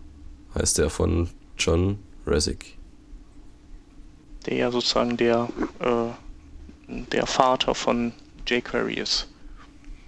[0.56, 2.78] heißt der von John Resick.
[4.46, 8.14] Der ja sozusagen der, äh, der Vater von
[8.48, 9.28] jQuery ist.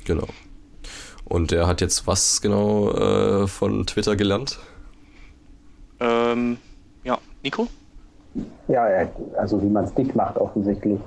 [0.05, 0.27] Genau.
[1.31, 4.59] Und der hat jetzt was genau äh, von Twitter gelernt?
[6.01, 6.57] Ähm,
[7.05, 7.67] ja, Nico?
[8.67, 8.85] Ja,
[9.37, 10.99] also wie man es dick macht offensichtlich.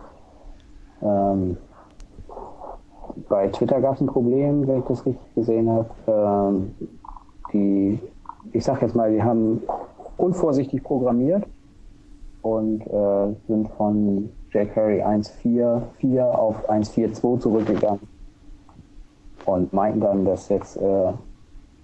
[1.03, 1.59] Ähm,
[3.29, 5.91] bei Twitter gab es ein Problem, wenn ich das richtig gesehen habe.
[6.09, 6.75] Ähm,
[7.53, 8.01] die,
[8.53, 9.61] ich sag jetzt mal, die haben
[10.17, 11.45] unvorsichtig programmiert
[12.41, 18.14] und äh, sind von jQuery 1.4.4 auf 1.4.2 zurückgegangen
[19.47, 21.13] und meinten dann, dass jetzt äh,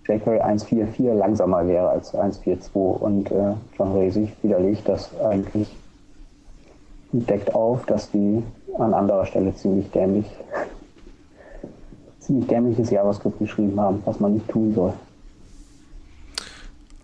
[0.07, 5.69] jQuery 1.4.4 langsamer wäre als 1.4.2 und äh, John sich widerlegt das eigentlich
[7.13, 8.43] deckt auf, dass die
[8.79, 10.27] an anderer Stelle ziemlich dämlich
[12.21, 14.93] ziemlich dämliches JavaScript geschrieben haben, was man nicht tun soll.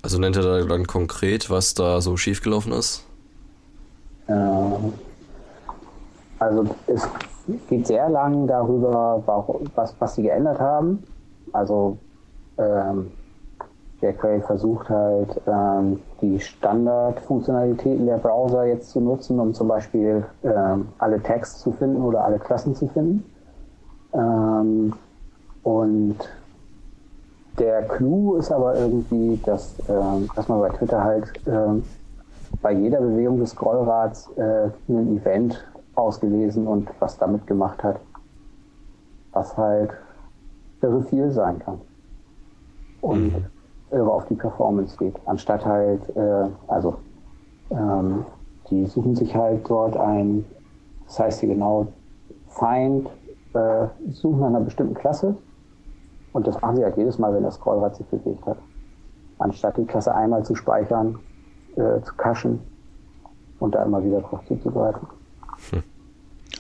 [0.03, 3.05] Also nennt er da dann konkret, was da so schiefgelaufen ist?
[4.29, 4.35] Äh,
[6.39, 7.09] also es
[7.69, 9.23] geht sehr lang darüber,
[9.75, 11.05] was, was sie geändert haben.
[11.53, 11.99] Also
[12.59, 13.11] ähm,
[14.01, 20.89] jQuery versucht halt ähm, die Standardfunktionalitäten der Browser jetzt zu nutzen, um zum Beispiel ähm,
[20.99, 23.25] alle Tags zu finden oder alle Klassen zu finden.
[24.13, 24.93] Ähm,
[25.63, 26.17] und
[27.59, 31.85] der Clou ist aber irgendwie, dass, ähm, dass man bei Twitter halt ähm,
[32.63, 35.65] bei jeder Bewegung des Scrollrads äh, ein Event
[35.97, 38.01] ausgelesen und was damit gemacht hat,
[39.33, 39.91] was halt
[40.83, 41.81] irre viel sein kann.
[43.01, 43.47] Und mhm.
[43.91, 45.15] irre auf die Performance geht.
[45.27, 46.97] Anstatt halt, äh, also
[47.71, 48.25] ähm,
[48.71, 50.45] die suchen sich halt dort ein,
[51.07, 51.89] das heißt hier genau,
[52.49, 53.09] Find,
[53.55, 55.37] äh, suchen einer bestimmten Klasse
[56.33, 58.59] und das machen sie halt jedes Mal, wenn das Scrollrad sich bewegt hat.
[59.39, 61.19] Anstatt die Klasse einmal zu speichern,
[61.77, 62.61] äh, zu cachen
[63.61, 65.07] und da immer wieder drauf zuzugreifen.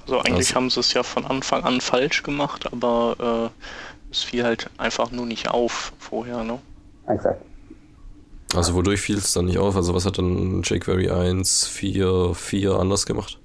[0.03, 0.55] Also eigentlich also.
[0.55, 5.11] haben sie es ja von Anfang an falsch gemacht, aber äh, es fiel halt einfach
[5.11, 6.61] nur nicht auf vorher, ne?
[7.09, 7.43] Exakt.
[8.55, 9.77] Also wodurch fiel es dann nicht auf?
[9.77, 13.39] Also was hat dann jQuery 1, 4, 4 anders gemacht?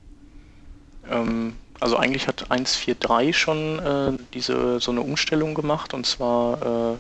[1.09, 6.97] Ähm, also eigentlich hat 1.4.3 schon äh, diese so eine Umstellung gemacht und zwar äh,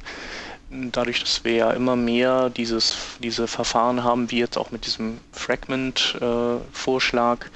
[0.71, 5.19] dadurch, dass wir ja immer mehr dieses, diese Verfahren haben, wie jetzt auch mit diesem
[5.31, 7.49] Fragment-Vorschlag, äh,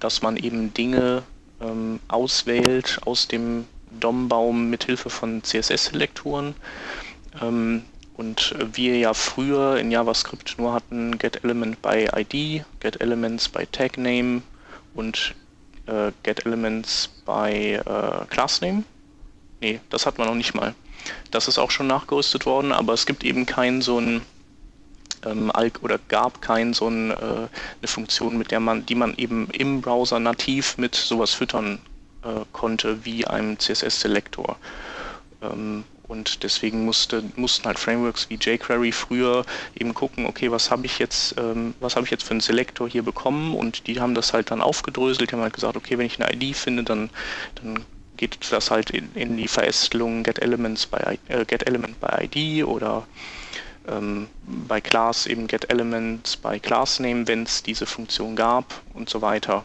[0.00, 1.22] dass man eben Dinge
[1.60, 3.66] ähm, auswählt aus dem
[4.00, 6.54] DOM-Baum mit Hilfe von CSS-Selektoren.
[7.40, 14.42] Ähm, und wir ja früher in JavaScript nur hatten getElement by ID, getElements by TagName
[14.94, 15.34] und
[15.86, 17.80] äh, getElements by äh,
[18.28, 18.84] ClassName.
[19.62, 20.74] Nee, das hat man noch nicht mal.
[21.30, 24.22] Das ist auch schon nachgerüstet worden, aber es gibt eben keinen so ein
[25.24, 29.48] ähm, oder gab keinen so ein, äh, eine Funktion, mit der man, die man eben
[29.52, 31.78] im Browser nativ mit sowas füttern
[32.24, 34.56] äh, konnte wie einem CSS-Selektor.
[35.42, 39.46] Ähm, und deswegen musste, mussten halt Frameworks wie jQuery früher
[39.78, 42.88] eben gucken, okay, was habe ich jetzt, ähm, was habe ich jetzt für einen Selektor
[42.88, 46.06] hier bekommen und die haben das halt dann aufgedröselt, die haben halt gesagt, okay, wenn
[46.06, 47.10] ich eine ID finde, dann,
[47.62, 47.84] dann
[48.22, 52.64] geht das halt in, in die Verästelung get elements by äh, get element by ID
[52.64, 53.04] oder
[53.88, 54.28] ähm,
[54.68, 59.64] bei Class eben get elements by class wenn es diese Funktion gab und so weiter.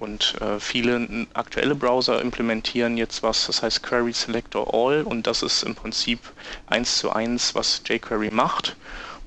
[0.00, 5.42] Und äh, viele aktuelle Browser implementieren jetzt was, das heißt Query Selector All und das
[5.44, 6.18] ist im Prinzip
[6.66, 8.74] eins zu eins, was jQuery macht.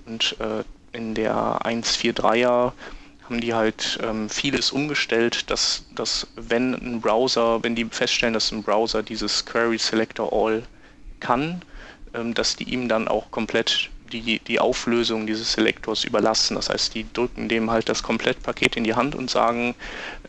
[0.06, 2.74] Und äh, in der 1.4.3er
[3.28, 8.52] haben die halt ähm, vieles umgestellt, dass, dass wenn ein Browser, wenn die feststellen, dass
[8.52, 10.64] ein Browser dieses Query Selector All
[11.20, 11.62] kann,
[12.14, 16.56] ähm, dass die ihm dann auch komplett die, die Auflösung dieses Selektors überlassen.
[16.56, 19.76] Das heißt, die drücken dem halt das Komplettpaket in die Hand und sagen,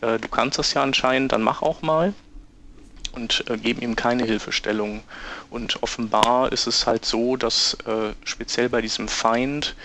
[0.01, 2.13] äh, du kannst das ja anscheinend, dann mach auch mal
[3.13, 5.03] und äh, geben ihm keine Hilfestellung.
[5.49, 9.75] Und offenbar ist es halt so, dass äh, speziell bei diesem Feind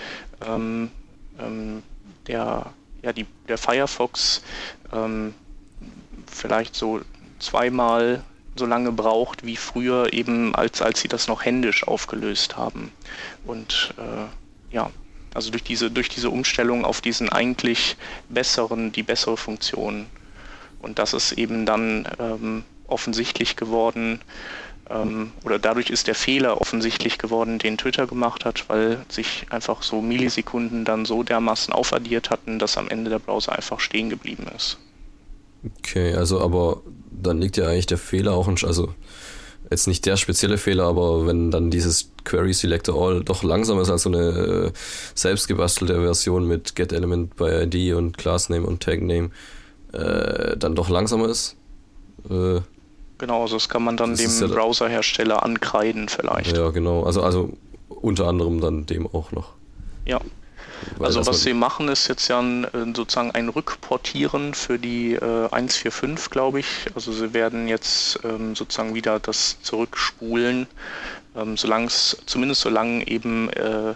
[0.45, 0.91] ähm,
[1.39, 1.85] ähm,
[2.27, 2.73] der
[3.05, 4.43] ja, die, der Firefox
[4.93, 5.35] ähm,
[6.27, 7.01] vielleicht so
[7.39, 8.25] zweimal
[8.57, 12.93] so lange braucht wie früher eben, als, als sie das noch händisch aufgelöst haben.
[13.45, 14.91] Und äh, ja,
[15.35, 17.97] also durch diese, durch diese Umstellung auf diesen eigentlich
[18.29, 20.07] besseren, die bessere Funktion.
[20.81, 24.21] Und das ist eben dann ähm, offensichtlich geworden,
[24.91, 29.83] ähm, oder dadurch ist der Fehler offensichtlich geworden, den Twitter gemacht hat, weil sich einfach
[29.83, 34.47] so Millisekunden dann so dermaßen aufaddiert hatten, dass am Ende der Browser einfach stehen geblieben
[34.55, 34.79] ist.
[35.79, 38.93] Okay, also aber dann liegt ja eigentlich der Fehler auch in, also
[39.71, 43.91] jetzt nicht der spezielle Fehler, aber wenn dann dieses Query Selector All doch langsamer ist
[43.91, 44.73] als so eine äh,
[45.15, 49.31] selbstgebastelte Version mit Get Element by ID und Class Name und Tag Name,
[49.93, 51.57] äh, dann doch langsamer ist.
[52.29, 52.61] Äh,
[53.25, 56.55] Genau, also das kann man dann Das dem ja- Browserhersteller ankreiden vielleicht.
[56.55, 57.05] Ja, genau.
[57.05, 57.55] Also, also
[57.89, 59.55] unter anderem dann dem auch noch.
[60.05, 60.21] Ja.
[60.99, 65.15] Weil Also was sie machen, ist jetzt ja ein, äh, sozusagen ein Rückportieren für die
[65.15, 66.67] äh, 145, glaube ich.
[66.95, 70.67] Also sie werden jetzt ähm, sozusagen wieder das zurückspulen,
[71.35, 73.95] ähm, solange es, zumindest solange eben äh,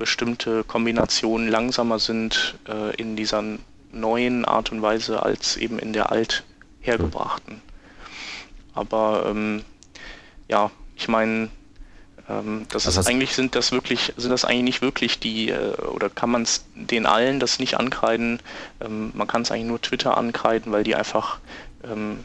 [0.00, 3.44] bestimmte Kombinationen langsamer sind äh, in dieser
[3.92, 6.42] neuen Art und Weise als eben in der alt
[6.80, 7.62] hergebrachten.
[8.74, 9.64] Aber ähm,
[10.48, 11.50] ja, ich meine,
[12.28, 15.74] ähm, das Also ist eigentlich sind das wirklich, sind das eigentlich nicht wirklich die, äh,
[15.92, 18.40] oder kann man es den allen das nicht ankreiden?
[18.80, 21.38] Ähm, man kann es eigentlich nur Twitter ankreiden, weil die einfach
[21.84, 22.18] ähm,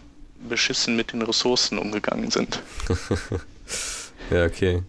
[0.48, 2.62] beschissen mit den Ressourcen umgegangen sind.
[4.30, 4.84] Ja, okay.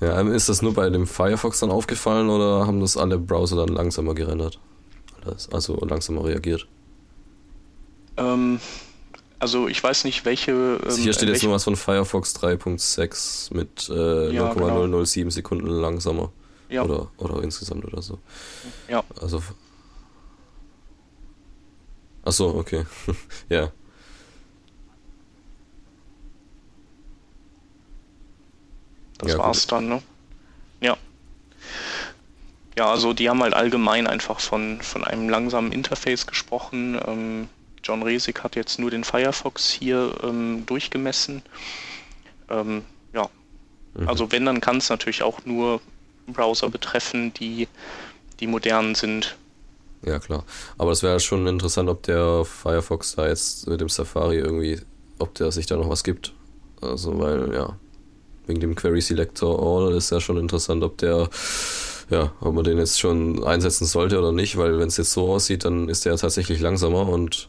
[0.00, 3.56] Ja, ähm, ist das nur bei dem Firefox dann aufgefallen oder haben das alle Browser
[3.56, 4.58] dann langsamer gerendert?
[5.52, 6.66] Also langsamer reagiert?
[8.16, 8.60] Ähm,
[9.38, 10.52] also ich weiß nicht, welche.
[10.52, 14.86] Ähm, hier steht jetzt nur was von Firefox 3.6 mit äh, Ja, genau.
[14.86, 16.32] 0,007 Sekunden langsamer.
[16.68, 18.18] ja, Oder, oder insgesamt oder so.
[18.88, 19.02] ja.
[19.20, 19.42] Also.
[22.24, 22.84] Ach so, okay.
[23.48, 23.70] ja.
[29.18, 30.02] Das Ja, war's dann, ne?
[30.80, 30.96] Ja.
[32.76, 37.00] Ja, also die haben halt allgemein einfach von, von einem langsamen Interface gesprochen.
[37.06, 37.48] Ähm,
[37.86, 41.42] John Resig hat jetzt nur den Firefox hier ähm, durchgemessen.
[42.50, 43.28] Ähm, ja,
[43.96, 44.08] Mhm.
[44.08, 45.80] also wenn, dann kann es natürlich auch nur
[46.26, 47.68] Browser betreffen, die,
[48.40, 49.36] die modern sind.
[50.04, 50.44] Ja, klar.
[50.76, 54.80] Aber es wäre schon interessant, ob der Firefox da jetzt mit dem Safari irgendwie,
[55.18, 56.34] ob der sich da noch was gibt.
[56.82, 57.78] Also, weil, ja,
[58.46, 61.30] wegen dem Query Selector All ist ja schon interessant, ob der,
[62.10, 65.32] ja, ob man den jetzt schon einsetzen sollte oder nicht, weil wenn es jetzt so
[65.32, 67.48] aussieht, dann ist der ja tatsächlich langsamer und,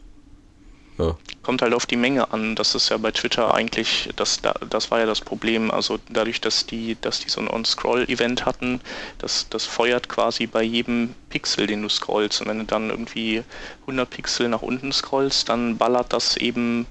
[0.98, 2.54] ja, Kommt halt auf die Menge an.
[2.56, 5.70] Das ist ja bei Twitter eigentlich, das, da- das war ja das Problem.
[5.70, 8.80] Also dadurch, dass die, dass die so ein On-Scroll-Event hatten,
[9.18, 12.40] das, das feuert quasi bei jedem Pixel, den du scrollst.
[12.42, 13.42] Und wenn du dann irgendwie
[13.82, 16.86] 100 Pixel nach unten scrollst, dann ballert das eben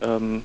[0.00, 0.42] ähm,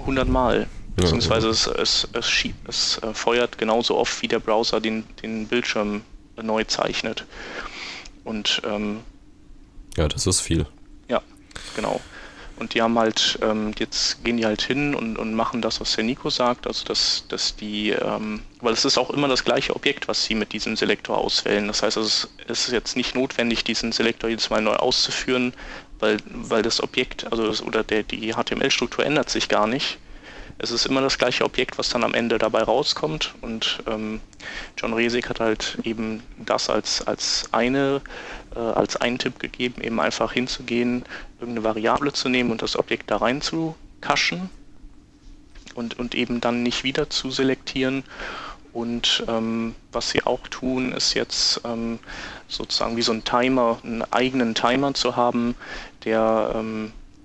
[0.00, 0.66] 100 Mal.
[0.96, 5.46] Beziehungsweise es, es, es, schie- es äh, feuert genauso oft, wie der Browser den, den
[5.48, 6.02] Bildschirm
[6.40, 7.24] neu zeichnet.
[8.24, 9.00] Und ähm,
[9.96, 10.66] ja, das ist viel.
[11.74, 12.00] Genau.
[12.56, 15.96] Und die haben halt, ähm, jetzt gehen die halt hin und, und machen das, was
[15.96, 19.74] der Nico sagt, also dass, dass die, ähm, weil es ist auch immer das gleiche
[19.74, 21.66] Objekt, was sie mit diesem Selektor auswählen.
[21.66, 25.52] Das heißt, es ist, es ist jetzt nicht notwendig, diesen Selektor jedes Mal neu auszuführen,
[25.98, 29.98] weil, weil das Objekt, also das, oder der, die HTML-Struktur ändert sich gar nicht.
[30.58, 33.34] Es ist immer das gleiche Objekt, was dann am Ende dabei rauskommt.
[33.40, 34.20] Und ähm,
[34.76, 38.00] John Resig hat halt eben das als, als eine,
[38.54, 41.04] äh, als einen Tipp gegeben, eben einfach hinzugehen,
[41.40, 44.48] irgendeine Variable zu nehmen und das Objekt da rein zu kaschen
[45.74, 48.04] und, und eben dann nicht wieder zu selektieren.
[48.72, 52.00] Und ähm, was sie auch tun, ist jetzt ähm,
[52.48, 55.54] sozusagen wie so ein Timer, einen eigenen Timer zu haben,
[56.04, 56.50] der,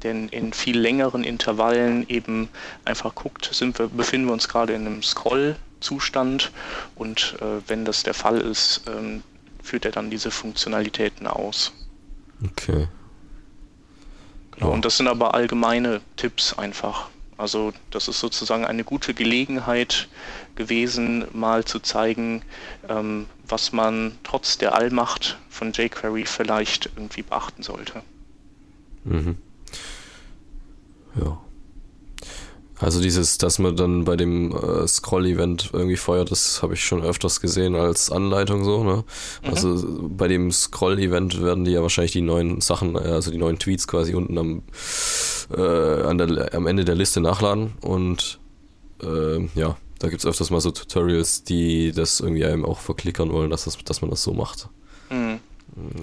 [0.04, 2.50] der in, in viel längeren Intervallen eben
[2.86, 6.52] einfach guckt, sind wir, befinden wir uns gerade in einem Scroll-Zustand
[6.96, 9.24] und äh, wenn das der Fall ist, ähm,
[9.62, 11.72] führt er dann diese Funktionalitäten aus.
[12.44, 12.88] Okay.
[14.52, 14.68] Genau.
[14.68, 14.74] Ja.
[14.74, 17.10] Und das sind aber allgemeine Tipps einfach.
[17.38, 20.10] Also das ist sozusagen eine gute Gelegenheit
[20.56, 22.42] gewesen, mal zu zeigen,
[22.90, 28.02] ähm, was man trotz der Allmacht von jQuery vielleicht irgendwie beachten sollte.
[29.06, 29.38] Mhm.
[31.16, 31.40] Ja.
[32.80, 37.04] Also dieses, dass man dann bei dem äh, Scroll-Event irgendwie feuert, das habe ich schon
[37.04, 39.04] öfters gesehen als Anleitung so, ne?
[39.44, 43.60] Also bei dem Scroll-Event werden die ja wahrscheinlich die neuen Sachen, äh, also die neuen
[43.60, 44.64] Tweets quasi unten am,
[45.54, 45.62] äh,
[46.04, 48.40] an der, am Ende der Liste nachladen und
[49.04, 53.34] äh, ja, da gibt es öfters mal so Tutorials, die das irgendwie einem auch verklickern
[53.34, 54.70] wollen, dass, das, dass man das so macht.
[55.10, 55.40] Mhm.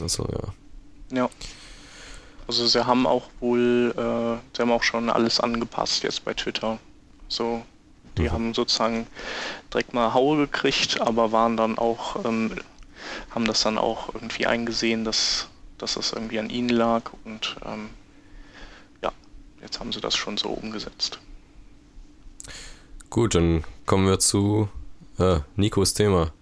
[0.02, 1.16] Also ja.
[1.16, 1.30] Ja.
[2.48, 6.78] Also sie haben auch wohl, äh, sie haben auch schon alles angepasst jetzt bei Twitter.
[7.28, 7.64] So,
[8.18, 8.32] die Mhm.
[8.32, 9.06] haben sozusagen
[9.72, 12.52] direkt mal Haue gekriegt, aber waren dann auch, ähm,
[13.30, 17.90] haben das dann auch irgendwie eingesehen, dass, dass das irgendwie an ihnen lag und ähm,
[19.02, 19.12] ja,
[19.60, 21.18] jetzt haben sie das schon so umgesetzt.
[23.10, 24.68] Gut, dann kommen wir zu
[25.18, 26.32] äh, Nikos Thema.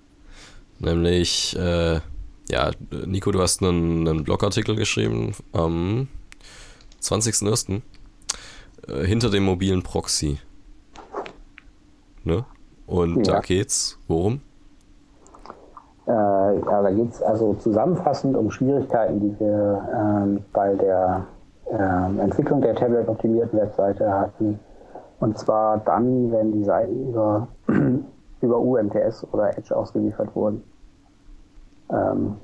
[0.79, 2.01] Nämlich, äh,
[2.49, 2.71] ja,
[3.07, 6.09] Nico, du hast einen, einen Blogartikel geschrieben am
[7.01, 7.83] 20.01.
[8.89, 10.39] Äh, hinter dem mobilen Proxy.
[12.23, 12.45] Ne?
[12.87, 13.35] Und Ja.
[13.35, 14.41] da geht's, worum?
[16.07, 21.27] Äh, ja, da geht es also zusammenfassend um Schwierigkeiten, die wir ähm, bei der
[21.71, 24.59] äh, Entwicklung der Tablet-optimierten Webseite hatten.
[25.21, 27.49] Und zwar dann, wenn die Seiten über,
[28.43, 30.63] über UMTS oder Edge ausgeliefert wurden.
[31.95, 32.37] Ähm,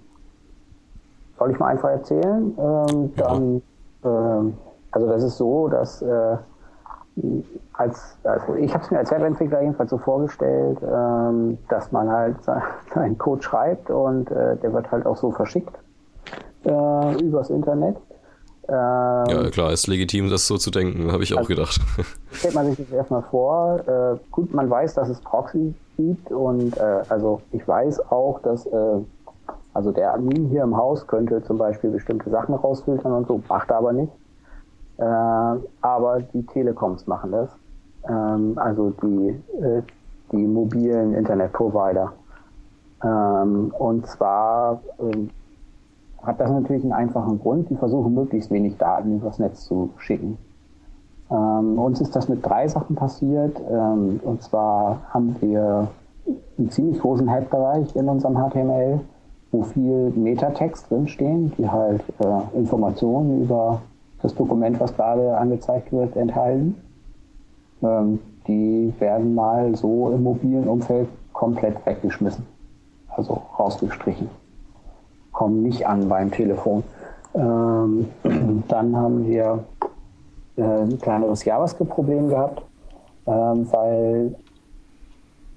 [1.38, 2.56] soll ich mal einfach erzählen?
[2.58, 3.62] Ähm, dann,
[4.04, 4.54] ähm,
[4.90, 6.36] also das ist so, dass äh,
[7.72, 12.36] als, also ich habe es mir als Webentwickler jedenfalls so vorgestellt, ähm, dass man halt
[12.94, 15.74] seinen Code schreibt und äh, der wird halt auch so verschickt
[16.64, 17.96] äh, übers Internet.
[18.68, 21.80] Ähm, ja, klar, ist legitim, das so zu denken, habe ich also, auch gedacht.
[22.32, 23.80] Stellt man sich das erstmal vor.
[23.86, 28.66] Äh, gut, man weiß, dass es Proxy gibt und äh, also ich weiß auch, dass
[28.66, 28.98] äh,
[29.72, 33.70] also der Admin hier im Haus könnte zum Beispiel bestimmte Sachen rausfiltern und so, macht
[33.70, 34.12] er aber nicht.
[34.98, 35.04] Äh,
[35.80, 37.50] aber die Telekoms machen das.
[38.08, 39.28] Ähm, also die,
[39.60, 39.82] äh,
[40.32, 42.12] die mobilen Internetprovider.
[43.02, 45.30] Ähm, und zwar ähm,
[46.22, 47.70] hat das natürlich einen einfachen Grund.
[47.70, 50.36] Die versuchen möglichst wenig Daten übers Netz zu schicken.
[51.30, 53.60] Ähm, uns ist das mit drei Sachen passiert.
[53.70, 55.88] Ähm, und zwar haben wir
[56.58, 59.00] einen ziemlich großen Head-Bereich in unserem HTML,
[59.52, 63.82] wo viel Metatext drinstehen, die halt äh, Informationen über
[64.22, 66.76] das Dokument, was gerade angezeigt wird, enthalten.
[67.82, 72.44] Ähm, die werden mal so im mobilen Umfeld komplett weggeschmissen,
[73.08, 74.28] also rausgestrichen
[75.40, 76.82] kommen nicht an beim Telefon.
[77.34, 78.10] Ähm,
[78.68, 79.64] dann haben wir
[80.56, 82.62] äh, ein kleineres JavaScript-Problem gehabt,
[83.26, 84.34] ähm, weil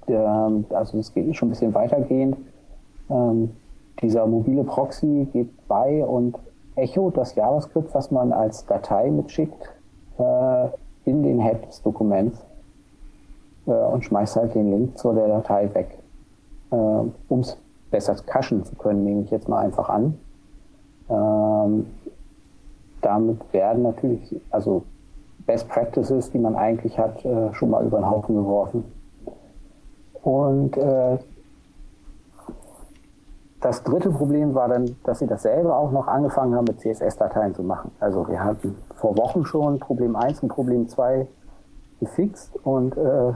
[0.08, 2.36] der, also es geht schon ein bisschen weitergehend.
[3.10, 3.50] Ähm,
[4.00, 6.36] dieser mobile Proxy geht bei und
[6.76, 9.70] Echo das JavaScript, was man als Datei mitschickt,
[10.18, 10.68] äh,
[11.04, 12.44] in den Head des Dokuments
[13.66, 15.98] äh, und schmeißt halt den Link zu der Datei weg.
[16.70, 17.56] Äh, um es
[17.90, 20.18] besser cachen zu können, nehme ich jetzt mal einfach an.
[21.08, 21.86] Ähm,
[23.02, 24.82] damit werden natürlich, also
[25.46, 28.84] Best Practices, die man eigentlich hat, äh, schon mal über den Haufen geworfen.
[30.22, 31.18] Und äh,
[33.64, 37.62] das dritte Problem war dann, dass sie dasselbe auch noch angefangen haben, mit CSS-Dateien zu
[37.62, 37.90] machen.
[38.00, 41.26] Also wir hatten vor Wochen schon Problem 1 und Problem 2
[42.00, 43.32] gefixt und äh,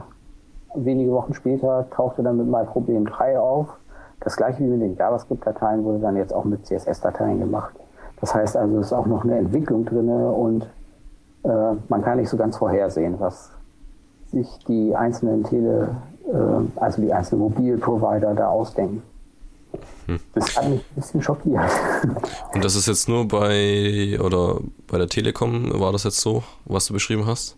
[0.75, 3.79] wenige Wochen später tauchte dann mit mal Problem 3 auf
[4.21, 7.73] das gleiche wie mit den JavaScript-Dateien wurde dann jetzt auch mit CSS-Dateien gemacht.
[8.19, 10.63] Das heißt also, es ist auch noch eine Entwicklung drin und
[11.43, 13.51] äh, man kann nicht so ganz vorhersehen, was
[14.27, 15.95] sich die einzelnen Tele,
[16.27, 19.03] äh, also die einzelnen Mobilprovider da ausdenken.
[20.09, 20.19] Hm.
[20.33, 21.69] Das hat mich ein bisschen schockiert.
[22.53, 26.87] Und das ist jetzt nur bei oder bei der Telekom war das jetzt so, was
[26.87, 27.55] du beschrieben hast?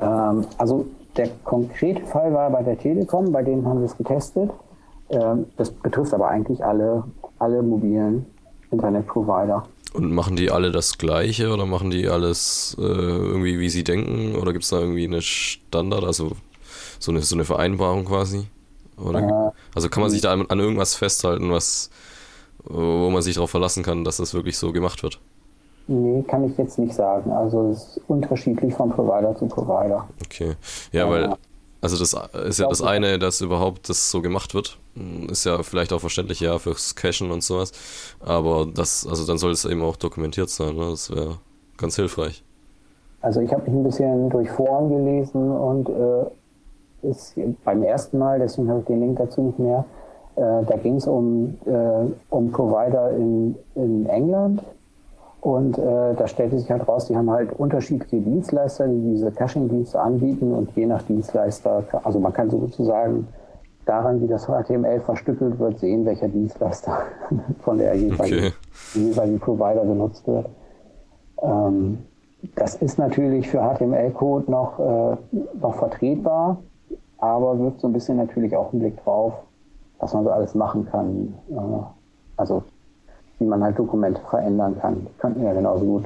[0.00, 0.86] Ähm, also
[1.16, 4.50] der konkrete Fall war bei der Telekom, bei denen haben wir es getestet.
[5.10, 7.04] Ähm, das betrifft aber eigentlich alle,
[7.38, 8.26] alle mobilen
[8.72, 9.64] Internetprovider.
[9.94, 14.34] Und machen die alle das Gleiche oder machen die alles äh, irgendwie, wie sie denken?
[14.34, 16.32] Oder gibt es da irgendwie eine Standard, also
[16.98, 18.46] so eine, so eine Vereinbarung quasi?
[18.96, 21.90] Oder, äh, also kann man sich da an, an, irgendwas festhalten, was,
[22.64, 25.20] wo man sich darauf verlassen kann, dass das wirklich so gemacht wird?
[25.88, 27.32] Nee, kann ich jetzt nicht sagen.
[27.32, 30.08] Also es ist unterschiedlich von Provider zu Provider.
[30.24, 30.54] Okay.
[30.92, 31.34] Ja, weil
[31.82, 32.14] also das
[32.46, 34.78] ist ja das eine, dass überhaupt das so gemacht wird.
[35.28, 37.72] Ist ja vielleicht auch verständlich, ja, fürs Cachen und sowas.
[38.20, 40.90] Aber das, also dann soll es eben auch dokumentiert sein, ne?
[40.90, 41.38] Das wäre
[41.76, 42.44] ganz hilfreich.
[43.20, 46.30] Also ich habe mich ein bisschen durch Foren gelesen und äh,
[47.02, 47.34] ist
[47.64, 49.84] beim ersten Mal, deswegen habe ich den Link dazu nicht mehr,
[50.36, 54.62] äh, da ging es um, äh, um Provider in, in England,
[55.42, 60.00] und äh, da stellte sich halt raus, die haben halt unterschiedliche Dienstleister, die diese Caching-Dienste
[60.00, 63.26] anbieten und je nach Dienstleister, also man kann sozusagen
[63.84, 67.02] daran, wie das HTML verstückelt wird, sehen, welcher Dienstleister
[67.62, 68.52] von der jeweiligen,
[68.94, 69.38] okay.
[69.38, 70.46] Provider benutzt wird.
[71.42, 71.98] Ähm,
[72.54, 75.16] das ist natürlich für HTML-Code noch, äh,
[75.60, 76.58] noch vertretbar,
[77.22, 79.32] aber wirft so ein bisschen natürlich auch einen Blick drauf,
[80.00, 81.32] was man so alles machen kann.
[81.50, 81.84] Äh,
[82.36, 82.64] also
[83.38, 85.06] wie man halt Dokumente verändern kann.
[85.06, 86.04] Die könnten ja genauso gut,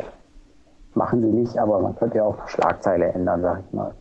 [0.95, 3.95] machen sie nicht, aber man könnte ja auch eine Schlagzeile ändern, sag ich mal.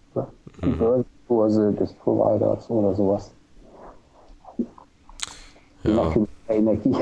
[0.61, 0.77] Die mhm.
[0.77, 3.31] Börsenkurse des Providers oder sowas.
[5.83, 6.13] Ja.
[6.49, 6.95] Energie.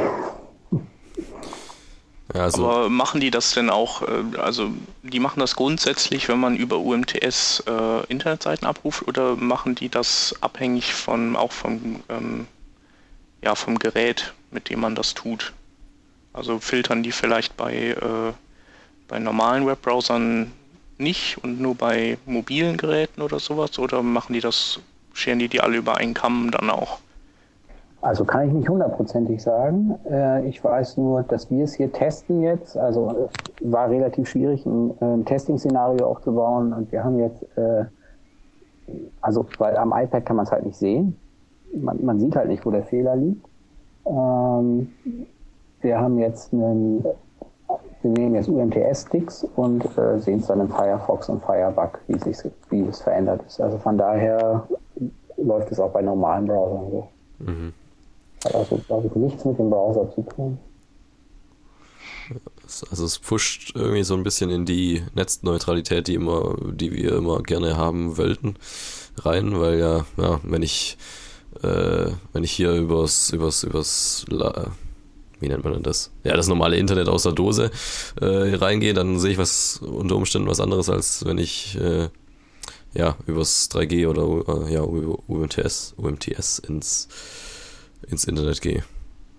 [2.34, 4.72] Ja, also Aber machen die das denn auch, äh, also
[5.04, 10.36] die machen das grundsätzlich, wenn man über UMTS äh, Internetseiten abruft oder machen die das
[10.42, 12.48] abhängig von auch vom, ähm,
[13.44, 15.54] ja, vom Gerät, mit dem man das tut?
[16.34, 18.34] Also filtern die vielleicht bei, äh,
[19.08, 20.52] bei normalen Webbrowsern
[20.98, 23.78] nicht und nur bei mobilen Geräten oder sowas?
[23.78, 24.80] Oder machen die das,
[25.14, 27.00] scheren die die alle über einen Kamm dann auch?
[28.04, 29.98] Also kann ich nicht hundertprozentig sagen.
[30.12, 32.76] Äh, ich weiß nur, dass wir es hier testen jetzt.
[32.76, 33.30] Also
[33.62, 36.74] war relativ schwierig, ein, ein Testing-Szenario aufzubauen.
[36.74, 37.86] Und wir haben jetzt, äh,
[39.22, 41.18] also weil am iPad kann man es halt nicht sehen.
[41.78, 43.48] Man, man, sieht halt nicht, wo der Fehler liegt.
[44.06, 44.90] Ähm,
[45.80, 47.06] wir haben jetzt einen,
[48.02, 52.52] wir nehmen jetzt UMTS-Sticks und äh, sehen es dann im Firefox und Firebug, wie, sich,
[52.70, 53.62] wie es verändert ist.
[53.62, 54.68] Also von daher
[55.38, 57.08] läuft es auch bei normalen Browsern so.
[57.40, 57.74] Mhm.
[58.46, 60.58] Also, glaube ich, nichts mit dem Browser zu tun.
[62.90, 67.44] Also es pusht irgendwie so ein bisschen in die Netzneutralität, die immer, die wir immer
[67.44, 68.56] gerne haben wollten,
[69.18, 70.98] rein, weil ja, ja, wenn ich
[71.62, 74.26] äh, wenn ich hier übers, übers, übers
[75.40, 76.12] wie nennt man denn das?
[76.24, 77.70] Ja, das normale Internet aus der Dose
[78.20, 82.10] äh, reingehe, dann sehe ich was unter Umständen was anderes, als wenn ich äh,
[82.94, 87.10] ja übers 3G oder äh, ja, UMTS, UMTS ins,
[88.08, 88.84] ins Internet gehe.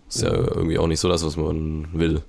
[0.08, 0.32] Ist ja.
[0.32, 2.22] ja irgendwie auch nicht so das, was man will.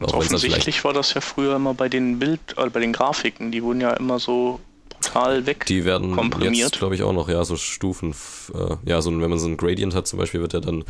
[0.00, 3.62] Auch offensichtlich war das ja früher immer bei den Bild, äh, bei den Grafiken, die
[3.62, 5.66] wurden ja immer so brutal weg.
[5.66, 6.56] Die werden komprimiert.
[6.56, 8.14] jetzt, glaube ich, auch noch, ja, so Stufen,
[8.54, 10.84] äh, ja, so wenn man so ein Gradient hat zum Beispiel, wird ja dann ein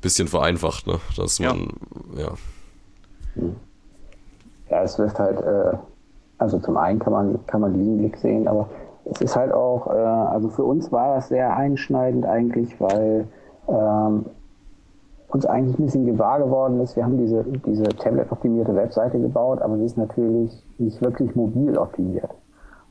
[0.00, 1.00] bisschen vereinfacht, ne?
[1.16, 1.70] Dass man,
[2.16, 2.22] ja.
[2.22, 2.32] Ja,
[3.34, 3.56] hm.
[4.70, 5.76] ja es wirft halt, äh,
[6.38, 8.68] also zum einen kann man, kann man diesen Blick sehen, aber
[9.04, 13.26] es ist halt auch, äh, also für uns war das sehr einschneidend eigentlich, weil
[13.68, 14.26] ähm,
[15.28, 19.76] uns eigentlich ein bisschen gewahr geworden ist, wir haben diese, diese Tablet-optimierte Webseite gebaut, aber
[19.76, 22.30] sie ist natürlich nicht wirklich mobil optimiert.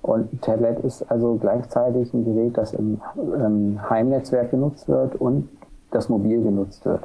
[0.03, 5.49] Und Tablet ist also gleichzeitig ein Gerät, das im, im Heimnetzwerk genutzt wird und
[5.91, 7.01] das mobil genutzt wird.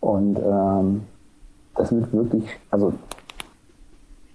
[0.00, 1.02] Und ähm,
[1.76, 2.92] das wird wirklich, also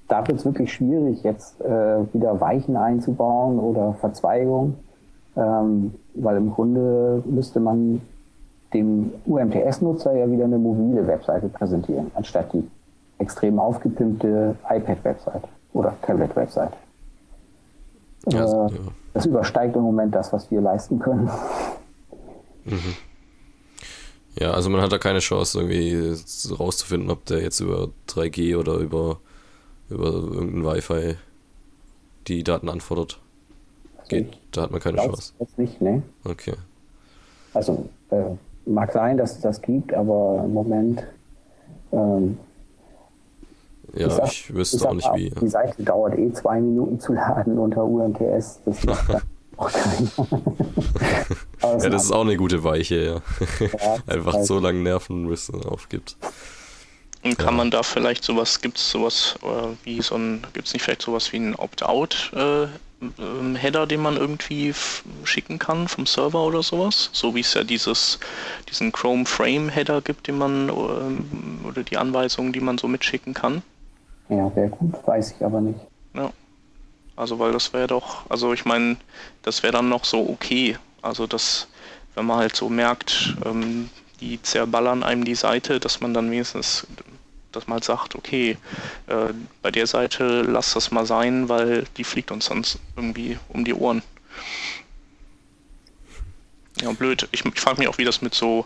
[0.07, 4.75] da wird es wirklich schwierig, jetzt äh, wieder Weichen einzubauen oder Verzweigungen,
[5.35, 8.01] ähm, weil im Grunde müsste man
[8.73, 12.67] dem UMTS-Nutzer ja wieder eine mobile Webseite präsentieren, anstatt die
[13.19, 16.73] extrem aufgepimpte iPad-Webseite oder Tablet-Webseite.
[18.29, 18.79] Ja, äh, ja.
[19.13, 21.29] Das übersteigt im Moment das, was wir leisten können.
[22.65, 22.95] Mhm.
[24.39, 26.15] Ja, also man hat da keine Chance, irgendwie
[26.51, 29.19] rauszufinden, ob der jetzt über 3G oder über,
[29.89, 31.15] über irgendein Wi-Fi
[32.27, 33.19] die Daten anfordert.
[34.09, 35.33] Geht, da hat man keine Chance.
[35.39, 36.01] Jetzt nicht, ne?
[36.23, 36.55] Okay.
[37.53, 41.03] Also äh, mag sein, dass es das gibt, aber im Moment
[41.91, 42.37] ähm,
[43.93, 45.29] ja, ich, sag, ich wüsste ich auch nicht wie.
[45.29, 48.61] Die Seite dauert eh zwei Minuten zu laden unter UMTS.
[48.65, 49.23] Das macht
[51.61, 53.21] auch ja, das ist auch eine gute Weiche, ja.
[53.59, 56.17] ja Einfach so lange nerven, bis es aufgibt.
[57.23, 57.57] Und kann ja.
[57.57, 61.03] man da vielleicht sowas, gibt es sowas äh, wie so ein, gibt es nicht vielleicht
[61.03, 62.67] sowas wie ein Opt-out äh,
[63.19, 64.73] ähm, Header, den man irgendwie
[65.23, 67.09] schicken kann vom Server oder sowas?
[67.13, 68.19] So wie es ja dieses,
[68.69, 73.33] diesen Chrome Frame Header gibt, den man ähm, oder die Anweisungen, die man so mitschicken
[73.33, 73.61] kann?
[74.29, 75.79] Ja, wäre gut, weiß ich aber nicht.
[76.13, 76.31] Ja.
[77.15, 78.97] Also, weil das wäre doch, also ich meine,
[79.43, 80.77] das wäre dann noch so okay.
[81.01, 81.67] Also, dass,
[82.15, 83.89] wenn man halt so merkt, ähm,
[84.19, 86.87] die zerballern einem die Seite, dass man dann wenigstens,
[87.55, 88.57] dass man halt sagt, okay,
[89.07, 93.63] äh, bei der Seite lass das mal sein, weil die fliegt uns sonst irgendwie um
[93.65, 94.01] die Ohren.
[96.81, 97.27] Ja, blöd.
[97.31, 98.65] Ich, ich frage mich auch, wie das mit so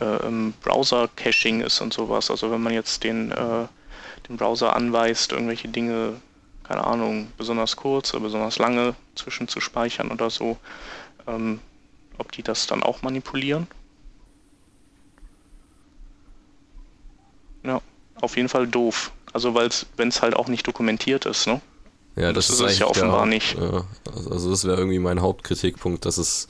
[0.00, 2.30] äh, Browser-Caching ist und sowas.
[2.30, 3.66] Also wenn man jetzt den äh,
[4.28, 6.20] den Browser anweist, irgendwelche Dinge,
[6.62, 10.56] keine Ahnung, besonders kurz oder besonders lange zwischen zu speichern oder so,
[11.26, 11.60] ähm,
[12.18, 13.66] ob die das dann auch manipulieren.
[17.62, 17.80] Ja,
[18.24, 19.12] auf jeden Fall doof.
[19.32, 21.60] Also weil wenn es halt auch nicht dokumentiert ist, ne?
[22.16, 23.56] Ja, das, das ist, ist ja offenbar der, nicht.
[23.58, 23.84] Ja,
[24.30, 26.46] also das wäre irgendwie mein Hauptkritikpunkt, dass es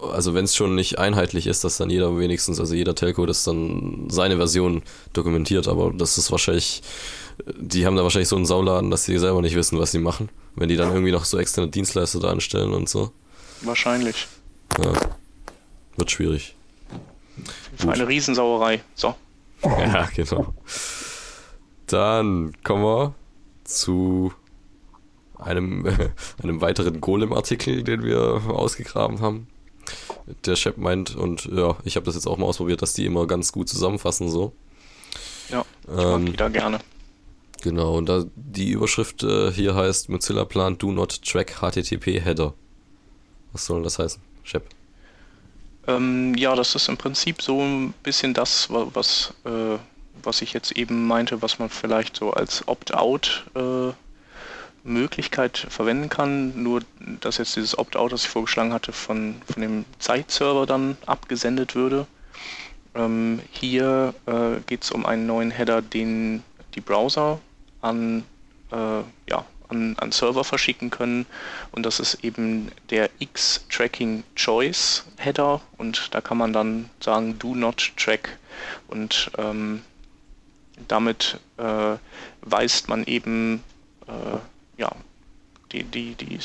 [0.00, 3.44] also wenn es schon nicht einheitlich ist, dass dann jeder wenigstens, also jeder Telco das
[3.44, 4.82] dann seine Version
[5.12, 6.82] dokumentiert, aber das ist wahrscheinlich,
[7.56, 10.28] die haben da wahrscheinlich so einen Sauladen, dass sie selber nicht wissen, was sie machen,
[10.56, 13.12] wenn die dann irgendwie noch so externe Dienstleister da anstellen und so.
[13.62, 14.28] Wahrscheinlich.
[14.82, 14.92] Ja.
[15.96, 16.54] Wird schwierig.
[17.76, 18.82] Für eine Riesensauerei.
[18.94, 19.14] So.
[19.64, 20.54] Ja, genau.
[21.88, 23.14] Dann kommen wir
[23.64, 24.32] zu
[25.38, 25.86] einem,
[26.42, 29.48] einem weiteren Golem-Artikel, den wir ausgegraben haben
[30.44, 33.26] der Chef meint, und ja, ich habe das jetzt auch mal ausprobiert, dass die immer
[33.26, 34.52] ganz gut zusammenfassen so.
[35.48, 36.78] Ja, ich mag ähm, wieder gerne.
[37.62, 42.54] Genau, und da die Überschrift äh, hier heißt Mozilla plant Do Not Track HTTP Header.
[43.52, 44.64] Was soll das heißen, Shep?
[45.86, 49.78] Ähm, ja, das ist im Prinzip so ein bisschen das, was, äh,
[50.22, 53.92] was ich jetzt eben meinte, was man vielleicht so als Opt-out äh,
[54.84, 56.82] Möglichkeit verwenden kann, nur
[57.20, 62.06] dass jetzt dieses Opt-out, das ich vorgeschlagen hatte, von, von dem Zeitserver dann abgesendet würde.
[62.94, 66.42] Ähm, hier äh, geht es um einen neuen Header, den
[66.74, 67.40] die Browser
[67.80, 68.24] an,
[68.72, 71.26] äh, ja, an, an Server verschicken können.
[71.72, 75.60] Und das ist eben der X-Tracking Choice Header.
[75.76, 78.38] Und da kann man dann sagen, do not track.
[78.88, 79.82] Und ähm,
[80.86, 81.96] damit äh,
[82.42, 83.62] weist man eben
[84.06, 84.92] äh, ja,
[85.72, 86.38] die, die, die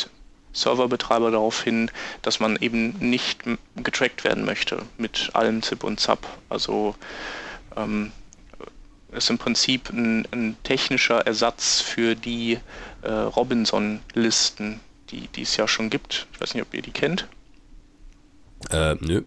[0.53, 1.89] Serverbetreiber darauf hin,
[2.21, 3.41] dass man eben nicht
[3.75, 6.27] getrackt werden möchte mit allem Zip und Zap.
[6.49, 6.95] Also
[7.75, 8.11] ähm,
[9.11, 12.59] ist im Prinzip ein, ein technischer Ersatz für die
[13.01, 14.79] äh, Robinson-Listen,
[15.09, 16.27] die, die es ja schon gibt.
[16.33, 17.27] Ich weiß nicht, ob ihr die kennt.
[18.71, 19.23] Äh, nö.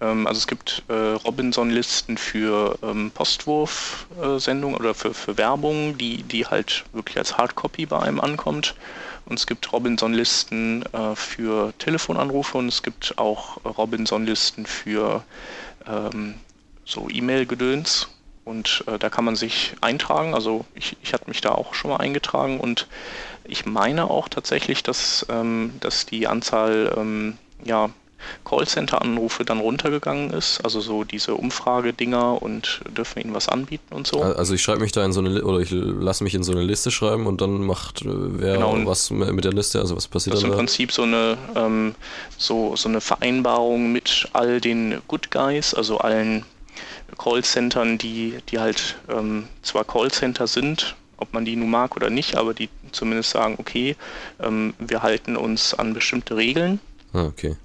[0.00, 6.46] Ähm, also es gibt äh, Robinson-Listen für ähm, Postwurf-Sendungen oder für, für Werbung, die, die
[6.46, 8.74] halt wirklich als Hardcopy bei einem ankommt.
[9.26, 15.22] Und es gibt Robinson-Listen äh, für Telefonanrufe und es gibt auch Robinson-Listen für
[15.86, 16.34] ähm,
[16.84, 18.08] so E-Mail-Gedöns.
[18.44, 20.34] Und äh, da kann man sich eintragen.
[20.34, 22.88] Also ich, ich hatte mich da auch schon mal eingetragen und
[23.44, 27.90] ich meine auch tatsächlich, dass, ähm, dass die Anzahl ähm, ja,
[28.44, 30.64] Callcenter-Anrufe dann runtergegangen ist.
[30.64, 34.22] Also so diese Umfragedinger und dürfen wir ihnen was anbieten und so.
[34.22, 36.62] Also ich schreibe mich da in so eine oder ich lasse mich in so eine
[36.62, 40.34] Liste schreiben und dann macht äh, wer genau, was mit der Liste, also was passiert
[40.34, 40.50] das dann?
[40.50, 41.94] Das ist im Prinzip so eine ähm,
[42.36, 46.44] so, so eine Vereinbarung mit all den Good Guys, also allen
[47.18, 52.36] Callcentern, die, die halt ähm, zwar Callcenter sind, ob man die nun mag oder nicht,
[52.36, 53.96] aber die zumindest sagen, okay,
[54.40, 56.80] ähm, wir halten uns an bestimmte Regeln.
[57.12, 57.56] Ah, okay.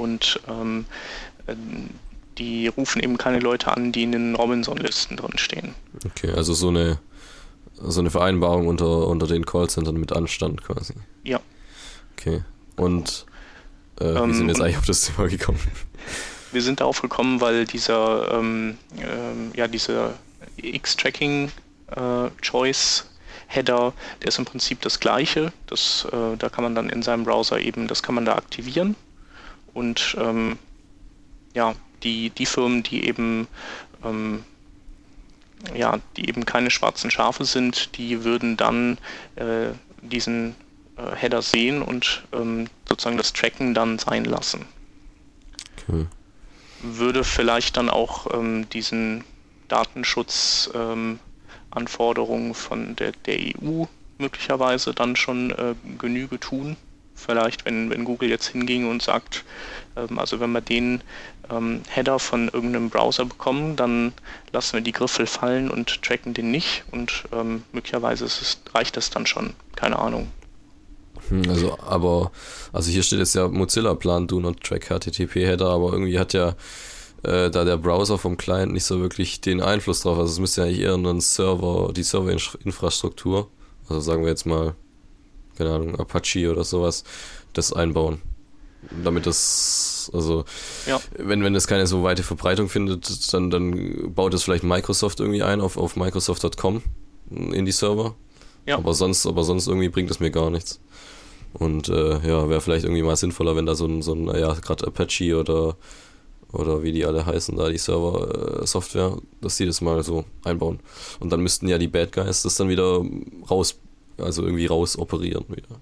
[0.00, 0.86] Und ähm,
[2.38, 5.74] die rufen eben keine Leute an, die in den Robinson-Listen drinstehen.
[6.06, 6.98] Okay, also so eine,
[7.74, 10.94] so eine Vereinbarung unter, unter den Callcentern mit Anstand quasi.
[11.22, 11.40] Ja.
[12.16, 12.42] Okay.
[12.76, 13.26] Und
[14.00, 15.60] äh, wie sind jetzt ähm, eigentlich auf das Thema gekommen?
[16.52, 20.14] Wir sind darauf gekommen, weil dieser, ähm, ähm, ja, dieser
[20.56, 21.50] X-Tracking
[21.88, 23.04] äh, Choice
[23.48, 23.92] Header,
[24.22, 25.52] der ist im Prinzip das gleiche.
[25.66, 28.96] Das, äh, da kann man dann in seinem Browser eben, das kann man da aktivieren
[29.74, 30.58] und ähm,
[31.54, 33.46] ja, die, die Firmen, die eben
[34.04, 34.44] ähm,
[35.74, 38.96] ja, die eben keine schwarzen Schafe sind, die würden dann
[39.36, 40.54] äh, diesen
[40.96, 44.66] äh, Header sehen und ähm, sozusagen das Tracken dann sein lassen.
[45.88, 46.06] Okay.
[46.82, 49.24] Würde vielleicht dann auch ähm, diesen
[49.68, 53.84] Datenschutzanforderungen ähm, von der, der EU
[54.18, 56.78] möglicherweise dann schon äh, Genüge tun
[57.20, 59.44] vielleicht, wenn, wenn Google jetzt hinging und sagt,
[59.96, 61.02] ähm, also wenn wir den
[61.50, 64.12] ähm, Header von irgendeinem Browser bekommen, dann
[64.52, 69.10] lassen wir die Griffel fallen und tracken den nicht und ähm, möglicherweise es, reicht das
[69.10, 69.54] dann schon.
[69.76, 70.28] Keine Ahnung.
[71.28, 72.32] Hm, also, aber,
[72.72, 76.54] also hier steht jetzt ja Mozilla-Plan, do not track HTTP-Header, aber irgendwie hat ja
[77.22, 80.18] äh, da der Browser vom Client nicht so wirklich den Einfluss drauf.
[80.18, 83.48] Also es müsste ja eigentlich eher ein Server, die Serverinfrastruktur,
[83.88, 84.74] also sagen wir jetzt mal
[85.60, 87.04] keine Ahnung, Apache oder sowas,
[87.52, 88.22] das einbauen.
[89.04, 90.44] Damit das, also,
[90.86, 90.98] ja.
[91.18, 95.42] wenn, wenn das keine so weite Verbreitung findet, dann, dann baut es vielleicht Microsoft irgendwie
[95.42, 96.82] ein auf, auf Microsoft.com
[97.30, 98.14] in die Server.
[98.64, 98.78] Ja.
[98.78, 100.80] Aber sonst, aber sonst irgendwie bringt es mir gar nichts.
[101.52, 104.54] Und äh, ja, wäre vielleicht irgendwie mal sinnvoller, wenn da so ein, so ein ja,
[104.54, 105.76] gerade Apache oder
[106.52, 110.80] oder wie die alle heißen, da die Server-Software, äh, dass die das mal so einbauen.
[111.20, 113.04] Und dann müssten ja die Bad Guys das dann wieder
[113.48, 113.78] raus
[114.22, 115.80] also irgendwie rausoperieren wieder.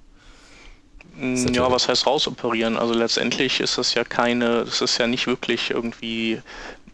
[1.19, 2.77] Mm, ja, was heißt rausoperieren?
[2.77, 6.41] Also letztendlich ist das ja keine, das ist ja nicht wirklich irgendwie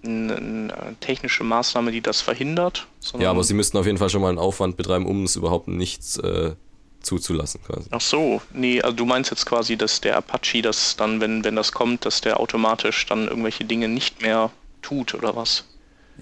[0.04, 2.86] eine, eine technische Maßnahme, die das verhindert.
[3.18, 5.68] Ja, aber sie müssten auf jeden Fall schon mal einen Aufwand betreiben, um es überhaupt
[5.68, 6.52] nichts äh,
[7.00, 7.88] zuzulassen quasi.
[7.90, 11.56] Ach so, nee, also du meinst jetzt quasi, dass der Apache das dann, wenn, wenn
[11.56, 14.50] das kommt, dass der automatisch dann irgendwelche Dinge nicht mehr
[14.82, 15.64] tut oder was?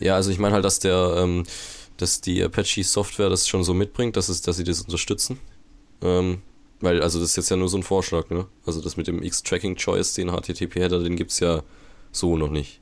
[0.01, 1.45] Ja, also ich meine halt, dass der ähm,
[2.03, 5.39] dass die Apache-Software das schon so mitbringt, dass, es, dass sie das unterstützen.
[6.03, 6.43] Ähm,
[6.81, 8.47] weil, also das ist jetzt ja nur so ein Vorschlag, ne?
[8.67, 11.63] Also das mit dem X-Tracking-Choice, den HTTP-Header, den gibt es ja
[12.11, 12.81] so noch nicht.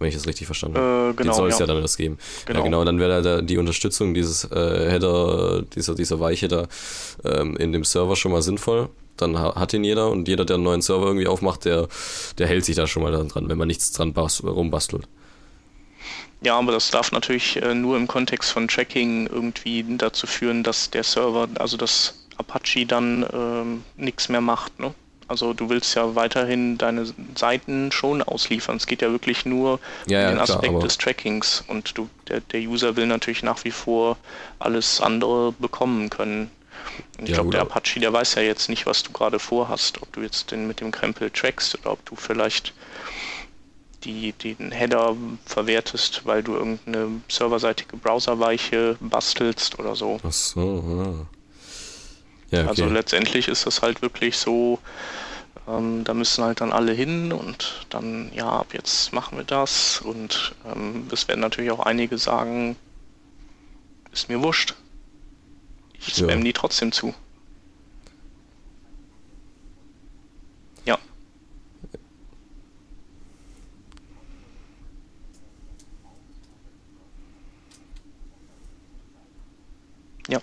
[0.00, 1.12] Wenn ich das richtig verstanden habe.
[1.12, 1.66] Äh, genau, den soll es ja.
[1.66, 1.72] ja.
[1.72, 2.18] dann das geben.
[2.46, 6.66] Genau, ja, genau dann wäre da die Unterstützung dieses äh, Header, dieser, dieser Weichheader
[7.22, 8.88] ähm, in dem Server schon mal sinnvoll.
[9.16, 11.86] Dann hat ihn jeder und jeder, der einen neuen Server irgendwie aufmacht, der,
[12.38, 15.06] der hält sich da schon mal dran, wenn man nichts dran rumbastelt.
[16.44, 20.90] Ja, aber das darf natürlich äh, nur im Kontext von Tracking irgendwie dazu führen, dass
[20.90, 24.78] der Server, also das Apache dann ähm, nichts mehr macht.
[24.78, 24.92] Ne?
[25.26, 28.76] Also du willst ja weiterhin deine Seiten schon ausliefern.
[28.76, 32.10] Es geht ja wirklich nur ja, um den ja, Aspekt klar, des Trackings und du,
[32.28, 34.18] der, der User will natürlich nach wie vor
[34.58, 36.50] alles andere bekommen können.
[37.18, 40.02] Und ich ja, glaube, der Apache, der weiß ja jetzt nicht, was du gerade vorhast,
[40.02, 42.74] ob du jetzt den mit dem Krempel trackst oder ob du vielleicht
[44.04, 50.20] die, den Header verwertest, weil du irgendeine serverseitige Browserweiche bastelst oder so.
[50.22, 51.26] Ach so,
[52.50, 52.58] ja.
[52.58, 52.68] ja okay.
[52.68, 54.78] Also letztendlich ist das halt wirklich so,
[55.66, 60.00] ähm, da müssen halt dann alle hin und dann, ja, ab jetzt machen wir das.
[60.00, 62.76] Und ähm, es werden natürlich auch einige sagen,
[64.12, 64.74] ist mir wurscht.
[66.06, 66.36] Ich spam ja.
[66.36, 67.14] die trotzdem zu.
[70.84, 70.98] Ja.
[80.28, 80.40] Ja.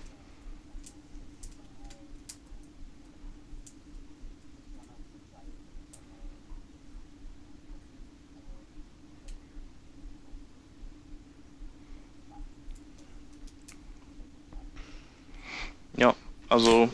[15.98, 16.16] Ja,
[16.50, 16.90] also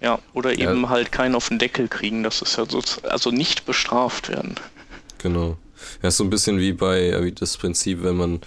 [0.00, 0.88] ja, oder eben ja.
[0.88, 4.56] halt keinen auf den Deckel kriegen, das ist ja so, also nicht bestraft werden.
[5.18, 5.56] Genau.
[6.02, 8.40] Ja, ist so ein bisschen wie bei wie das Prinzip, wenn man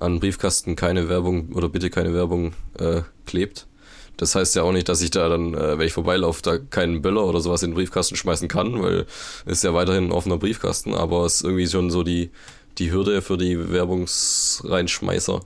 [0.00, 3.66] an Briefkasten keine Werbung oder bitte keine Werbung äh, klebt.
[4.18, 7.02] Das heißt ja auch nicht, dass ich da dann, äh, wenn ich vorbeilaufe, da keinen
[7.02, 9.06] Böller oder sowas in den Briefkasten schmeißen kann, weil
[9.46, 12.30] es ja weiterhin ein offener Briefkasten, aber es ist irgendwie schon so die,
[12.78, 15.40] die Hürde für die Werbungsreinschmeißer,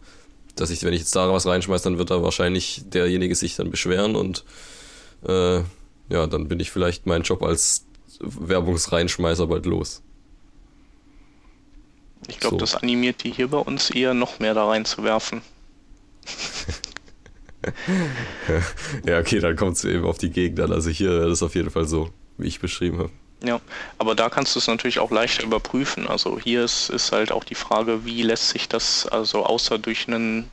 [0.63, 3.71] dass ich, wenn ich jetzt da was reinschmeiße, dann wird da wahrscheinlich derjenige sich dann
[3.71, 4.45] beschweren und
[5.27, 5.57] äh,
[6.09, 7.85] ja, dann bin ich vielleicht meinen Job als
[8.21, 10.03] Werbungsreinschmeißer bald los.
[12.29, 12.61] Ich glaube, so.
[12.61, 15.43] das animiert die hier bei uns eher noch mehr da reinzuwerfen.
[19.05, 20.71] ja, okay, dann kommt es eben auf die Gegend an.
[20.73, 23.11] Also hier wäre das auf jeden Fall so, wie ich beschrieben habe.
[23.45, 23.61] Ja,
[23.99, 26.07] aber da kannst du es natürlich auch leicht überprüfen.
[26.07, 30.07] Also hier ist, ist halt auch die Frage, wie lässt sich das, also außer durch
[30.07, 30.51] einen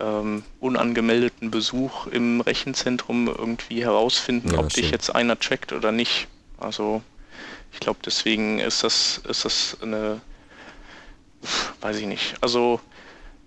[0.00, 4.86] ähm, unangemeldeten Besuch im Rechenzentrum irgendwie herausfinden, ja, ob stimmt.
[4.86, 6.28] dich jetzt einer checkt oder nicht.
[6.58, 7.02] Also
[7.72, 10.22] ich glaube, deswegen ist das, ist das eine,
[11.82, 12.34] weiß ich nicht.
[12.40, 12.80] Also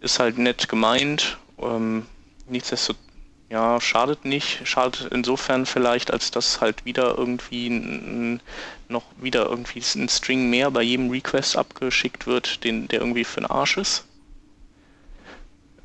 [0.01, 1.37] ist halt nett gemeint.
[1.59, 2.05] Ähm,
[2.47, 3.12] nichtsdestotrotz
[3.49, 4.67] ja, schadet nicht.
[4.67, 8.41] Schadet insofern vielleicht, als dass halt wieder irgendwie ein,
[8.87, 13.41] noch wieder irgendwie ein String mehr bei jedem Request abgeschickt wird, den, der irgendwie für
[13.41, 14.05] den Arsch ist.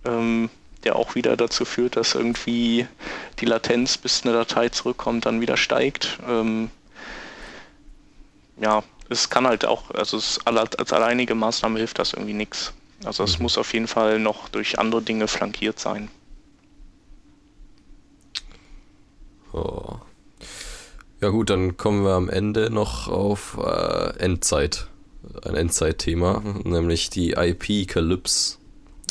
[0.05, 0.51] Ähm,
[0.85, 2.87] der auch wieder dazu führt, dass irgendwie
[3.41, 6.19] die Latenz, bis eine Datei zurückkommt, dann wieder steigt.
[6.27, 6.71] Ähm,
[8.61, 12.73] ja, es kann halt auch, also es, als alleinige Maßnahme hilft das irgendwie nichts.
[13.05, 13.45] Also es mhm.
[13.45, 16.11] muss auf jeden Fall noch durch andere Dinge flankiert sein.
[19.59, 19.99] Oh.
[21.21, 24.87] Ja gut, dann kommen wir am Ende noch auf äh, Endzeit.
[25.43, 28.59] Ein Endzeitthema, nämlich die IP-Kalypse.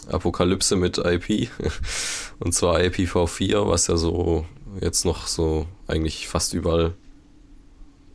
[0.09, 1.49] Apokalypse mit IP.
[2.39, 4.45] Und zwar IPv4, was ja so
[4.79, 6.93] jetzt noch so eigentlich fast überall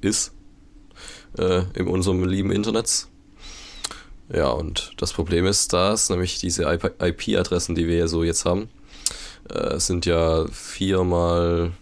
[0.01, 0.33] ist.
[1.37, 3.09] Äh, in unserem lieben Internet.
[4.33, 8.71] Ja, und das Problem ist, dass nämlich diese IP-Adressen, die wir ja so jetzt haben,
[9.51, 11.73] äh, sind ja viermal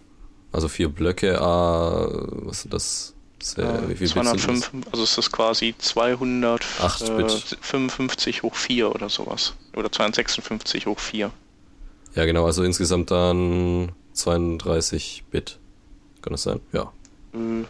[0.51, 2.07] also vier Blöcke, A,
[2.43, 3.13] was sind das?
[3.41, 9.55] Sehr, wie viel 205, also ist das quasi 255 äh, hoch 4 oder sowas.
[9.75, 11.31] Oder 256 hoch 4.
[12.13, 15.57] Ja, genau, also insgesamt dann 32 Bit.
[16.21, 16.59] Kann das sein?
[16.71, 16.93] Ja.
[17.33, 17.63] Äh,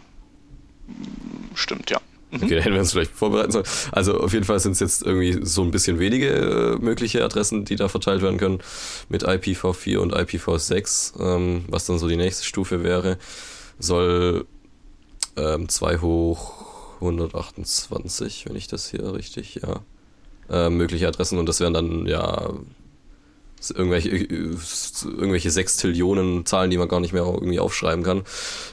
[1.54, 2.02] stimmt, ja.
[2.32, 2.44] Mhm.
[2.44, 3.66] Okay, da hätten wir uns vielleicht vorbereiten sollen.
[3.92, 7.66] Also auf jeden Fall sind es jetzt irgendwie so ein bisschen wenige äh, mögliche Adressen,
[7.66, 8.60] die da verteilt werden können
[9.10, 13.18] mit IPv4 und IPv6, ähm, was dann so die nächste Stufe wäre,
[13.78, 14.46] soll
[15.36, 19.80] ähm, 2 hoch 128, wenn ich das hier richtig, ja,
[20.48, 22.50] äh, mögliche Adressen und das wären dann ja
[23.70, 24.56] irgendwelche, äh,
[25.04, 28.22] irgendwelche Sextillionen Zahlen, die man gar nicht mehr irgendwie aufschreiben kann.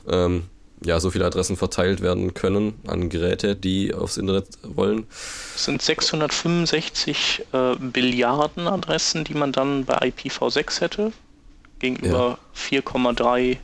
[0.07, 0.43] Ähm,
[0.83, 5.05] ja, so viele Adressen verteilt werden können an Geräte, die aufs Internet wollen.
[5.53, 11.11] Das sind 665 äh, Billiarden Adressen, die man dann bei IPv6 hätte,
[11.79, 12.39] gegenüber
[12.71, 12.79] ja.
[12.79, 13.57] 4,3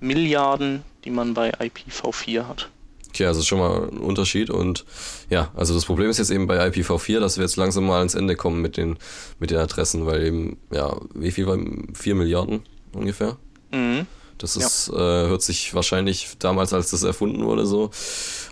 [0.00, 2.68] Milliarden, die man bei IPv4 hat.
[3.08, 4.84] Okay, also schon mal ein Unterschied und
[5.30, 8.14] ja, also das Problem ist jetzt eben bei IPv4, dass wir jetzt langsam mal ans
[8.14, 8.98] Ende kommen mit den,
[9.40, 11.58] mit den Adressen, weil eben, ja, wie viel war
[11.92, 12.62] 4 Milliarden
[12.92, 13.36] ungefähr?
[13.72, 14.06] Mhm.
[14.40, 14.94] Das ist, ja.
[14.94, 17.90] äh, hört sich wahrscheinlich damals, als das erfunden wurde, so,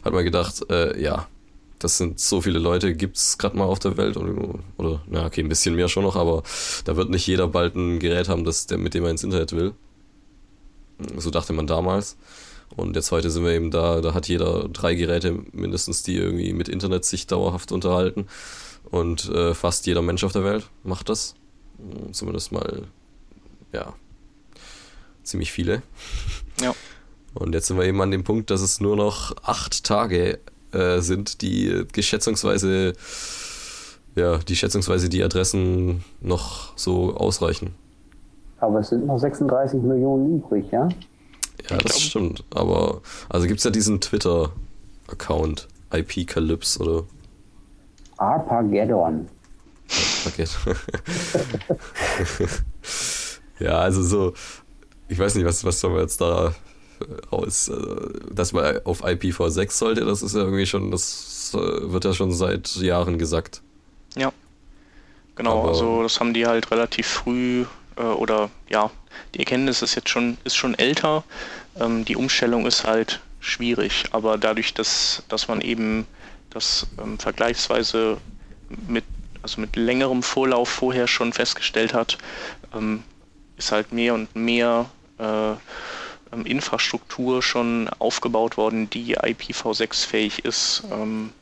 [0.05, 1.27] hat man gedacht, äh, ja,
[1.79, 5.25] das sind so viele Leute, gibt es gerade mal auf der Welt oder, oder, na
[5.25, 6.43] okay, ein bisschen mehr schon noch, aber
[6.85, 9.53] da wird nicht jeder bald ein Gerät haben, das, der, mit dem er ins Internet
[9.53, 9.73] will.
[11.17, 12.17] So dachte man damals.
[12.77, 16.53] Und jetzt heute sind wir eben da, da hat jeder drei Geräte mindestens, die irgendwie
[16.53, 18.27] mit Internet sich dauerhaft unterhalten.
[18.91, 21.35] Und äh, fast jeder Mensch auf der Welt macht das.
[22.13, 22.83] Zumindest mal,
[23.73, 23.95] ja,
[25.29, 25.83] ziemlich viele.
[26.61, 26.75] Ja.
[27.35, 30.39] Und jetzt sind wir eben an dem Punkt, dass es nur noch acht Tage
[30.73, 32.95] äh, sind, die geschätzungsweise,
[34.17, 37.75] ja, die schätzungsweise die Adressen noch so ausreichen.
[38.61, 40.89] Aber es sind noch 36 Millionen übrig, ja?
[41.71, 42.45] Ja, das stimmt.
[42.55, 47.05] Aber, also gibt es ja diesen Twitter-Account, IP Calypse oder.
[48.17, 49.29] Arpageddon.
[50.25, 50.77] Arpageddon.
[53.61, 54.33] ja, also so,
[55.09, 56.55] ich weiß nicht, was, was soll man jetzt da
[57.31, 57.75] aus, äh,
[58.31, 62.33] dass man auf IPv6 sollte, das ist ja irgendwie schon, das äh, wird ja schon
[62.33, 63.63] seit Jahren gesagt.
[64.17, 64.33] Ja.
[65.37, 67.65] Genau, Aber also das haben die halt relativ früh
[67.97, 68.91] äh, oder ja,
[69.35, 71.25] die Erkenntnis ist jetzt schon, ist schon älter.
[71.79, 76.07] Ähm, die Umstellung ist halt schwierig, aber dadurch, dass, dass man eben
[76.51, 78.19] das ähm, vergleichsweise
[78.89, 79.05] mit,
[79.43, 82.19] also mit längerem Vorlauf vorher schon festgestellt hat,
[82.75, 83.05] ähm,
[83.57, 84.98] ist halt mehr und mehr äh,
[86.45, 90.85] Infrastruktur schon aufgebaut worden, die IPv6-fähig ist.
[90.91, 91.33] Ähm,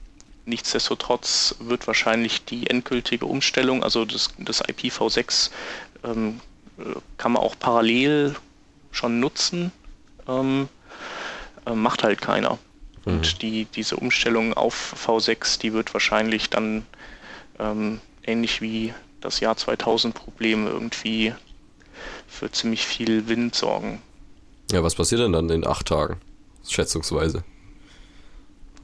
[0.47, 5.51] nichtsdestotrotz wird wahrscheinlich die endgültige Umstellung, also das, das IPv6
[6.05, 6.41] ähm,
[7.19, 8.37] kann man auch parallel
[8.93, 9.73] schon nutzen,
[10.29, 10.69] ähm,
[11.67, 12.59] äh, macht halt keiner.
[13.05, 13.13] Mhm.
[13.13, 16.87] Und die, diese Umstellung auf V6, die wird wahrscheinlich dann
[17.59, 21.35] ähm, ähnlich wie das Jahr 2000 Problem irgendwie
[22.27, 24.03] für ziemlich viel Wind sorgen.
[24.73, 26.17] Ja, was passiert denn dann in acht Tagen?
[26.69, 27.45] Schätzungsweise.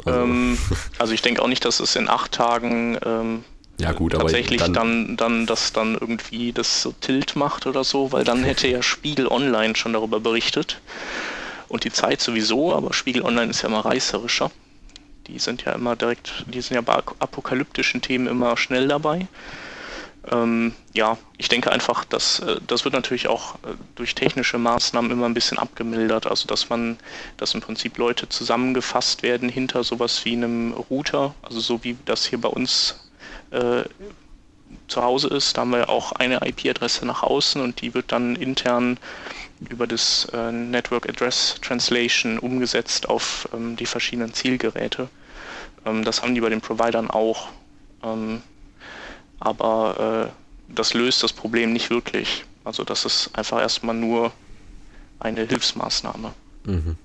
[0.05, 0.59] Also, ähm,
[0.99, 3.45] also ich denke auch nicht, dass es in acht Tagen ähm,
[3.78, 8.12] ja, gut, tatsächlich dann, dann, dann das dann irgendwie das so Tilt macht oder so,
[8.12, 10.80] weil dann hätte ja Spiegel Online schon darüber berichtet.
[11.68, 14.51] Und die Zeit sowieso, aber Spiegel Online ist ja immer reißerischer.
[15.26, 19.26] Die sind ja immer direkt, die sind ja bei apokalyptischen Themen immer schnell dabei.
[20.30, 25.10] Ähm, ja, ich denke einfach, dass äh, das wird natürlich auch äh, durch technische Maßnahmen
[25.10, 26.26] immer ein bisschen abgemildert.
[26.26, 26.98] Also dass man,
[27.38, 32.24] dass im Prinzip Leute zusammengefasst werden hinter sowas wie einem Router, also so wie das
[32.24, 33.10] hier bei uns
[33.50, 33.82] äh,
[34.86, 35.56] zu Hause ist.
[35.56, 38.98] Da haben wir auch eine IP-Adresse nach außen und die wird dann intern
[39.68, 45.08] über das äh, Network Address Translation umgesetzt auf ähm, die verschiedenen Zielgeräte.
[45.84, 47.48] Ähm, das haben die bei den Providern auch.
[48.04, 48.42] Ähm,
[49.45, 52.45] aber äh, das löst das Problem nicht wirklich.
[52.64, 54.32] Also das ist einfach erstmal nur
[55.18, 56.32] eine Hilfsmaßnahme.
[56.64, 56.97] Mhm.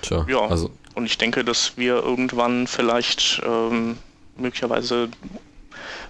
[0.00, 0.70] Tja, ja, also.
[0.94, 3.98] und ich denke, dass wir irgendwann vielleicht ähm,
[4.36, 5.08] möglicherweise,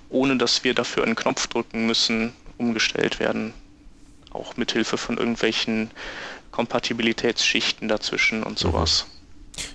[0.08, 3.52] ohne dass wir dafür einen Knopf drücken müssen, umgestellt werden.
[4.30, 5.90] Auch mit Hilfe von irgendwelchen
[6.52, 8.70] Kompatibilitätsschichten dazwischen und mhm.
[8.70, 9.06] sowas.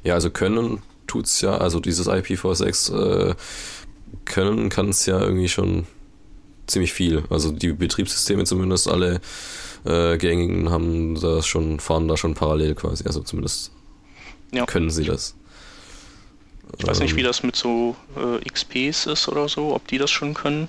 [0.03, 3.35] Ja, also können tut es ja, also dieses IPv6 äh,
[4.25, 5.87] können kann es ja irgendwie schon
[6.67, 7.23] ziemlich viel.
[7.29, 9.21] Also die Betriebssysteme zumindest alle
[9.85, 13.05] äh, gängigen haben das schon, fahren da schon parallel quasi.
[13.05, 13.71] Also zumindest
[14.51, 14.65] ja.
[14.65, 15.35] können sie das.
[16.77, 17.27] Ich weiß nicht, wie ähm.
[17.27, 20.67] das mit so äh, XPs ist oder so, ob die das schon können.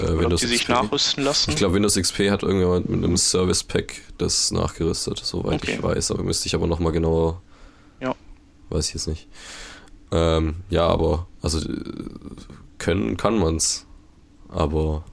[0.00, 0.68] Äh, ob die sich XP.
[0.70, 1.50] nachrüsten lassen.
[1.50, 5.74] Ich glaube, Windows XP hat irgendjemand mit einem Service Pack das nachgerüstet, soweit okay.
[5.74, 6.10] ich weiß.
[6.10, 7.40] Aber müsste ich aber nochmal genauer.
[8.00, 8.14] Ja.
[8.68, 9.28] Weiß ich jetzt nicht.
[10.10, 11.60] Ähm, ja, aber also
[12.78, 13.86] können kann man's.
[14.48, 15.04] Aber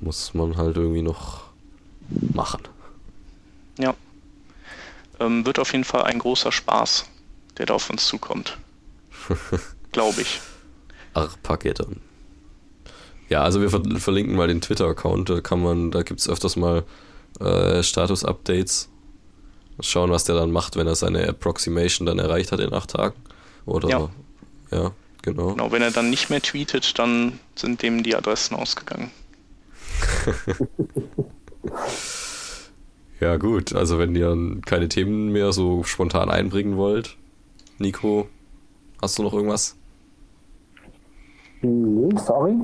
[0.00, 1.42] muss man halt irgendwie noch
[2.08, 2.62] machen.
[3.78, 3.94] Ja.
[5.20, 7.06] Ähm, wird auf jeden Fall ein großer Spaß,
[7.58, 8.58] der da auf uns zukommt.
[9.92, 10.40] Glaube ich.
[11.14, 12.00] Arpageddon.
[13.28, 16.56] Ja, also wir ver verlinken mal den Twitter-Account, da kann man, da gibt es öfters
[16.56, 16.84] mal
[17.40, 18.88] äh, Status-Updates.
[19.80, 23.16] Schauen, was der dann macht, wenn er seine Approximation dann erreicht hat in acht Tagen.
[23.66, 24.10] Oder ja,
[24.70, 24.92] ja
[25.26, 25.50] genau.
[25.52, 29.10] Genau, wenn er dann nicht mehr tweetet, dann sind dem die Adressen ausgegangen.
[33.20, 37.16] ja, gut, also wenn ihr keine Themen mehr so spontan einbringen wollt,
[37.78, 38.28] Nico,
[39.02, 39.76] Hast du noch irgendwas?
[41.60, 42.54] Nee, sorry.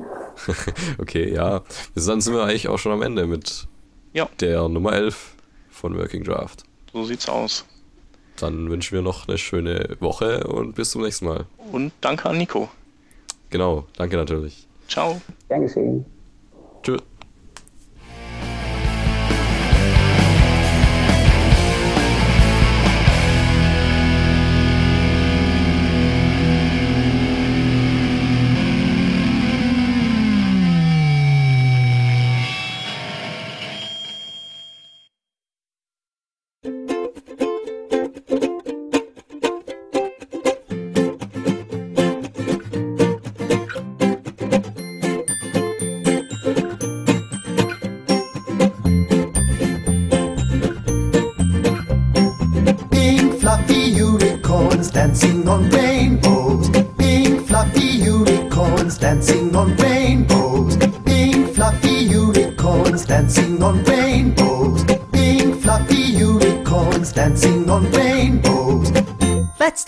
[0.97, 1.61] okay, ja.
[1.95, 3.67] Dann sind wir eigentlich auch schon am Ende mit
[4.13, 4.27] ja.
[4.39, 5.35] der Nummer 11
[5.69, 6.63] von Working Draft.
[6.91, 7.65] So sieht's aus.
[8.37, 11.45] Dann wünschen wir noch eine schöne Woche und bis zum nächsten Mal.
[11.71, 12.69] Und danke an Nico.
[13.49, 14.67] Genau, danke natürlich.
[14.87, 15.21] Ciao.
[15.49, 16.05] Dankeschön.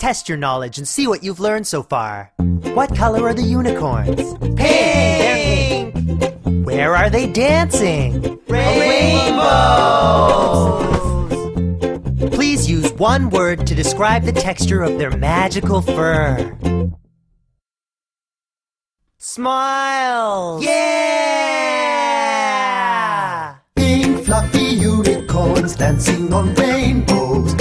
[0.06, 2.30] Test your knowledge and see what you've learned so far.
[2.74, 4.34] What color are the unicorns?
[4.54, 5.92] Pink!
[6.64, 8.38] Where are they dancing?
[8.46, 9.34] Rainbows!
[12.30, 16.56] Please use one word to describe the texture of their magical fur.
[19.18, 20.60] Smile!
[20.62, 20.76] Yeah!
[23.74, 27.55] Pink fluffy unicorns dancing on rainbows.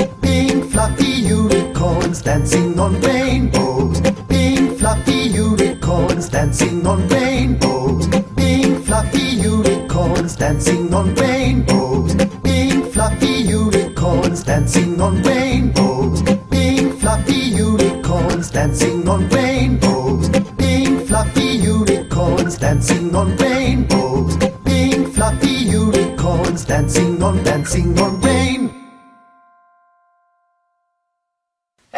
[2.15, 3.99] Unicorns dancing on rainbows.
[4.29, 8.07] Pink fluffy unicorns dancing on rainbows.
[8.37, 12.15] Pink fluffy unicorns dancing on rainbows.
[12.41, 16.23] Pink fluffy unicorns dancing on rainbows.
[16.49, 20.29] Pink fluffy unicorns dancing on rainbows.
[20.57, 24.37] Pink fluffy unicorns dancing on rainbows.
[24.63, 28.74] Pink fluffy unicorns dancing on dancing on rain.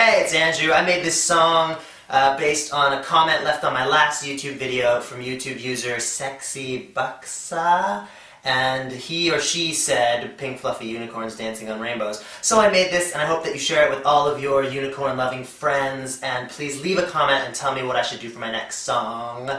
[0.08, 0.72] Hey, it's Andrew.
[0.72, 1.76] I made this song
[2.10, 6.94] uh, based on a comment left on my last YouTube video from YouTube user Sexy
[6.96, 8.08] Buxa.
[8.46, 12.24] And he or she said pink fluffy unicorns dancing on rainbows.
[12.42, 14.64] So I made this and I hope that you share it with all of your
[14.64, 16.22] unicorn loving friends.
[16.22, 18.78] And please leave a comment and tell me what I should do for my next
[18.78, 19.52] song.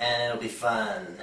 [0.00, 1.18] And it'll be fun.